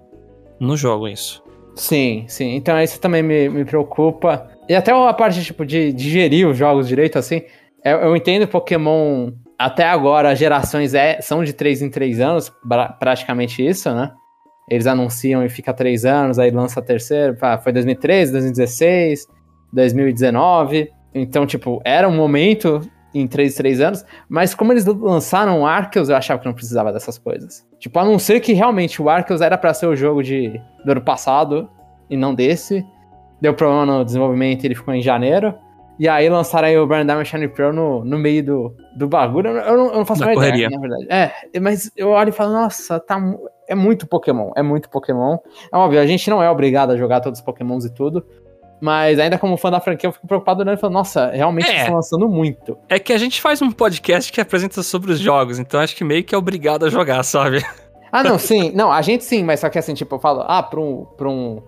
[0.60, 1.42] no jogo isso.
[1.76, 2.56] Sim, sim.
[2.56, 4.48] Então isso também me, me preocupa.
[4.68, 7.42] E até a parte, tipo, de digerir os jogos direito, assim.
[7.84, 9.30] Eu, eu entendo Pokémon.
[9.58, 12.52] Até agora, as gerações é, são de 3 em 3 anos,
[12.98, 14.12] praticamente isso, né?
[14.68, 17.34] Eles anunciam e fica 3 anos, aí lança a terceira.
[17.62, 19.26] Foi 2013, 2016,
[19.72, 20.90] 2019.
[21.14, 22.82] Então, tipo, era um momento
[23.20, 27.18] em 3 3 anos, mas como eles lançaram Arceus, eu achava que não precisava dessas
[27.18, 27.66] coisas.
[27.78, 30.92] Tipo, a não ser que realmente o Arceus era para ser o jogo de, do
[30.92, 31.68] ano passado
[32.08, 32.84] e não desse.
[33.40, 35.54] Deu problema no desenvolvimento e ele ficou em janeiro.
[35.98, 39.48] E aí lançaram aí o Brand Diamond Shiny Pearl no, no meio do, do bagulho.
[39.48, 41.06] Eu não, eu não faço mais ideia, na verdade.
[41.08, 43.18] É, mas eu olho e falo, nossa, tá,
[43.66, 45.38] é muito Pokémon, é muito Pokémon.
[45.72, 48.26] É óbvio, a gente não é obrigado a jogar todos os Pokémons e tudo.
[48.80, 51.80] Mas ainda como fã da franquia, eu fico preocupado olhando e falando, nossa, realmente é,
[51.80, 52.76] estão lançando muito.
[52.88, 56.04] É que a gente faz um podcast que apresenta sobre os jogos, então acho que
[56.04, 57.64] meio que é obrigado a jogar, sabe?
[58.12, 58.72] Ah, não, sim.
[58.74, 61.06] Não, a gente sim, mas só que assim, tipo, eu falo, ah, pra um.
[61.16, 61.62] Pra um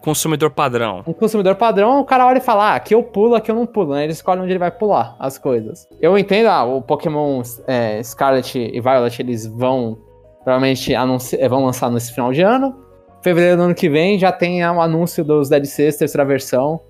[0.00, 1.02] consumidor padrão.
[1.04, 3.66] Um consumidor padrão, o cara olha e fala, ah, aqui eu pulo, aqui eu não
[3.66, 4.04] pulo, né?
[4.04, 5.88] Ele escolhe onde ele vai pular as coisas.
[6.00, 9.98] Eu entendo, ah, o Pokémon é, Scarlet e Violet, eles vão,
[10.44, 10.92] provavelmente,
[11.50, 12.85] vão lançar nesse final de ano
[13.22, 16.80] fevereiro do ano que vem já tem o um anúncio dos DLCs, terceira versão,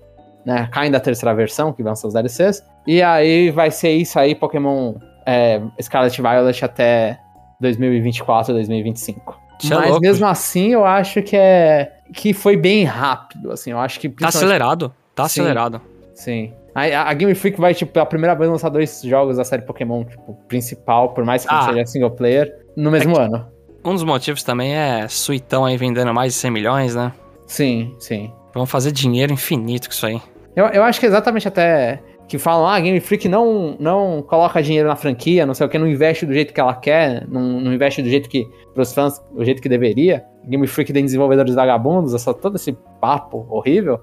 [0.45, 0.69] né?
[0.71, 2.63] Caindo da terceira versão, que vão ser os DLCs.
[2.85, 7.19] E aí vai ser isso aí, Pokémon é, Scarlet Violet até
[7.59, 9.47] 2024, 2025.
[9.61, 13.71] Isso é Mas é mesmo assim, eu acho que é que foi bem rápido, assim,
[13.71, 14.07] eu acho que...
[14.07, 15.81] Tá acelerado, tá sim, acelerado.
[16.15, 16.53] Sim.
[16.73, 20.05] A, a, Game Freak vai, tipo, pela primeira vez lançar dois jogos da série Pokémon,
[20.05, 23.47] tipo, principal, por mais que ah, seja single player, no mesmo é ano.
[23.87, 27.13] Um dos motivos também é Suitão aí vendendo mais de 100 milhões, né?
[27.45, 28.33] Sim, sim.
[28.53, 30.21] Vamos fazer dinheiro infinito com isso aí.
[30.53, 34.21] Eu, eu acho que é exatamente até que falam, ah, a Game Freak não, não
[34.21, 37.25] coloca dinheiro na franquia, não sei o que, não investe do jeito que ela quer,
[37.29, 40.25] não, não investe do jeito que, pros fãs, do jeito que deveria.
[40.45, 44.01] Game Freak tem desenvolvedores vagabundos, essa, todo esse papo horrível.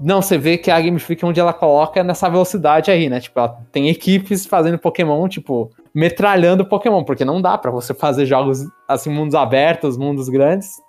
[0.00, 3.20] Não, você vê que a Game Freak, onde ela coloca nessa velocidade aí, né?
[3.20, 8.26] Tipo, ela tem equipes fazendo Pokémon, tipo, metralhando Pokémon, porque não dá para você fazer
[8.26, 10.80] jogos assim, mundos abertos, mundos grandes,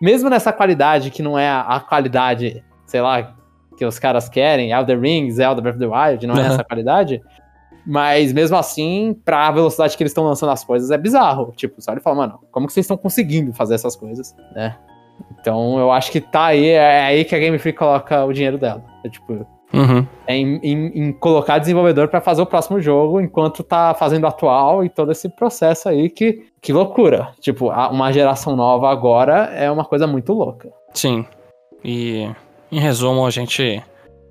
[0.00, 3.34] mesmo nessa qualidade que não é a, a qualidade, sei lá,
[3.76, 7.20] que os caras querem, Elder Rings, Zelda Breath of the Wild, não é essa qualidade.
[7.86, 11.52] Mas mesmo assim, pra velocidade que eles estão lançando as coisas, é bizarro.
[11.56, 14.76] Tipo, só ele fala, mano, como que vocês estão conseguindo fazer essas coisas, né?
[15.40, 18.58] Então eu acho que tá aí, é aí que a Game Freak coloca o dinheiro
[18.58, 18.84] dela.
[19.04, 20.06] É tipo, Uhum.
[20.26, 24.26] É em, em, em, colocar desenvolvedor para fazer o próximo jogo enquanto tá fazendo o
[24.26, 27.28] atual e todo esse processo aí que, que loucura.
[27.40, 30.68] Tipo, uma geração nova agora é uma coisa muito louca.
[30.92, 31.24] Sim.
[31.84, 32.28] E
[32.70, 33.82] em resumo, a gente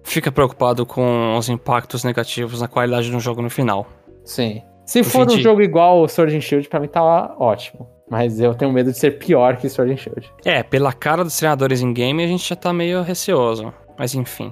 [0.03, 3.85] fica preocupado com os impactos negativos na qualidade do jogo no final.
[4.23, 4.61] Sim.
[4.85, 7.01] Se for um jogo igual o Sword and Shield, pra mim tá
[7.37, 7.87] ótimo.
[8.09, 10.33] Mas eu tenho medo de ser pior que Sword and Shield.
[10.43, 13.71] É, pela cara dos treinadores em game, a gente já tá meio receoso.
[13.97, 14.51] Mas enfim.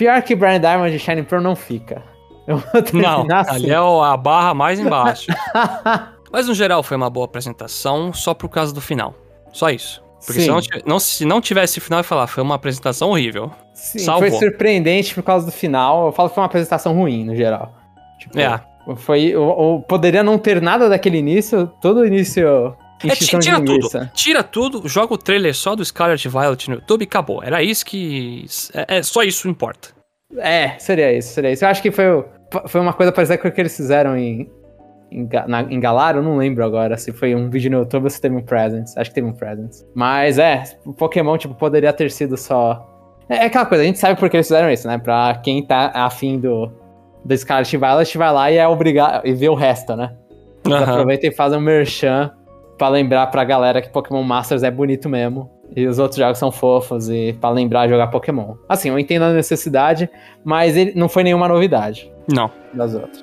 [0.00, 2.02] Pior que Brian Diamond e Shining Pearl não fica.
[2.94, 3.54] não, assim.
[3.54, 5.26] ali é a barra mais embaixo.
[6.32, 9.14] Mas no geral foi uma boa apresentação, só por causa do final.
[9.52, 10.02] Só isso.
[10.24, 13.50] Porque se não, não, se não tivesse final, eu ia falar, foi uma apresentação horrível.
[13.74, 14.30] Sim, Salvou.
[14.30, 16.06] foi surpreendente por causa do final.
[16.06, 17.70] Eu falo que foi uma apresentação ruim, no geral.
[18.18, 18.58] Tipo, é.
[18.96, 22.74] Foi, ou, ou, poderia não ter nada daquele início, todo o início
[23.04, 24.10] é, tira tudo.
[24.14, 27.42] Tira tudo, joga o trailer só do Scarlet Violet no YouTube e acabou.
[27.42, 28.44] Era isso que.
[28.74, 29.88] É, é só isso importa.
[30.36, 31.64] É, seria isso, seria isso.
[31.64, 32.04] Eu acho que foi,
[32.66, 34.48] foi uma coisa parecida com o que eles fizeram em,
[35.80, 38.42] Galar, eu não lembro agora se foi um vídeo no YouTube ou se teve um
[38.42, 38.96] Presents.
[38.96, 39.84] Acho que teve um Presents.
[39.92, 42.86] Mas é, o Pokémon, tipo, poderia ter sido só.
[43.28, 44.98] É, é aquela coisa, a gente sabe por que eles fizeram isso, né?
[44.98, 46.70] Pra quem tá afim do,
[47.24, 49.26] do Scarlet Violet, vai lá e é obrigado.
[49.26, 50.12] e vê o resto, né?
[50.66, 50.76] Uhum.
[50.76, 52.30] aproveitam e fazem um merchan
[52.80, 55.50] para lembrar pra galera que Pokémon Masters é bonito mesmo.
[55.76, 58.54] E os outros jogos são fofos e para lembrar jogar Pokémon.
[58.66, 60.08] Assim, eu entendo a necessidade,
[60.42, 62.10] mas ele não foi nenhuma novidade.
[62.26, 62.50] Não.
[62.72, 63.22] Das outras.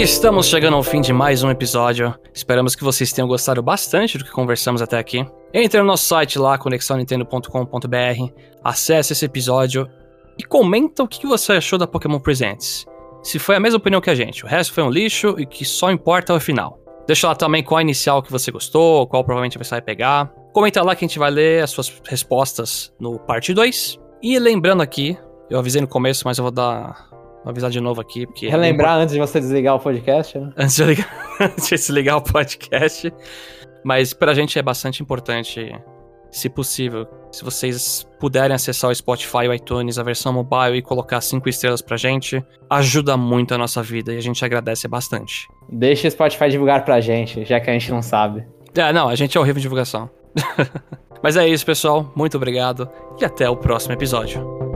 [0.00, 2.14] Estamos chegando ao fim de mais um episódio.
[2.32, 5.26] Esperamos que vocês tenham gostado bastante do que conversamos até aqui.
[5.52, 8.32] Entre no nosso site lá, conexãonintendo.com.br,
[8.64, 9.86] acesse esse episódio
[10.38, 12.86] e comenta o que você achou da Pokémon Presents.
[13.22, 15.66] Se foi a mesma opinião que a gente, o resto foi um lixo e que
[15.66, 16.80] só importa o final.
[17.06, 20.32] Deixa lá também qual a inicial que você gostou, qual provavelmente você vai pegar.
[20.54, 24.00] Comenta lá que a gente vai ler as suas respostas no parte 2.
[24.22, 25.18] E lembrando aqui,
[25.50, 27.10] eu avisei no começo, mas eu vou dar
[27.44, 28.46] Vou avisar de novo aqui, porque.
[28.46, 30.52] É Relembrar antes de você desligar o podcast, né?
[30.56, 31.08] Antes de, ligar,
[31.40, 33.12] antes de desligar o podcast.
[33.84, 35.74] Mas pra gente é bastante importante,
[36.30, 41.20] se possível, se vocês puderem acessar o Spotify, o iTunes, a versão mobile e colocar
[41.20, 45.48] cinco estrelas pra gente, ajuda muito a nossa vida e a gente agradece bastante.
[45.68, 48.44] Deixa o Spotify divulgar pra gente, já que a gente não sabe.
[48.74, 50.10] É, não, a gente é horrível em divulgação.
[51.22, 52.12] Mas é isso, pessoal.
[52.14, 52.88] Muito obrigado
[53.20, 54.69] e até o próximo episódio.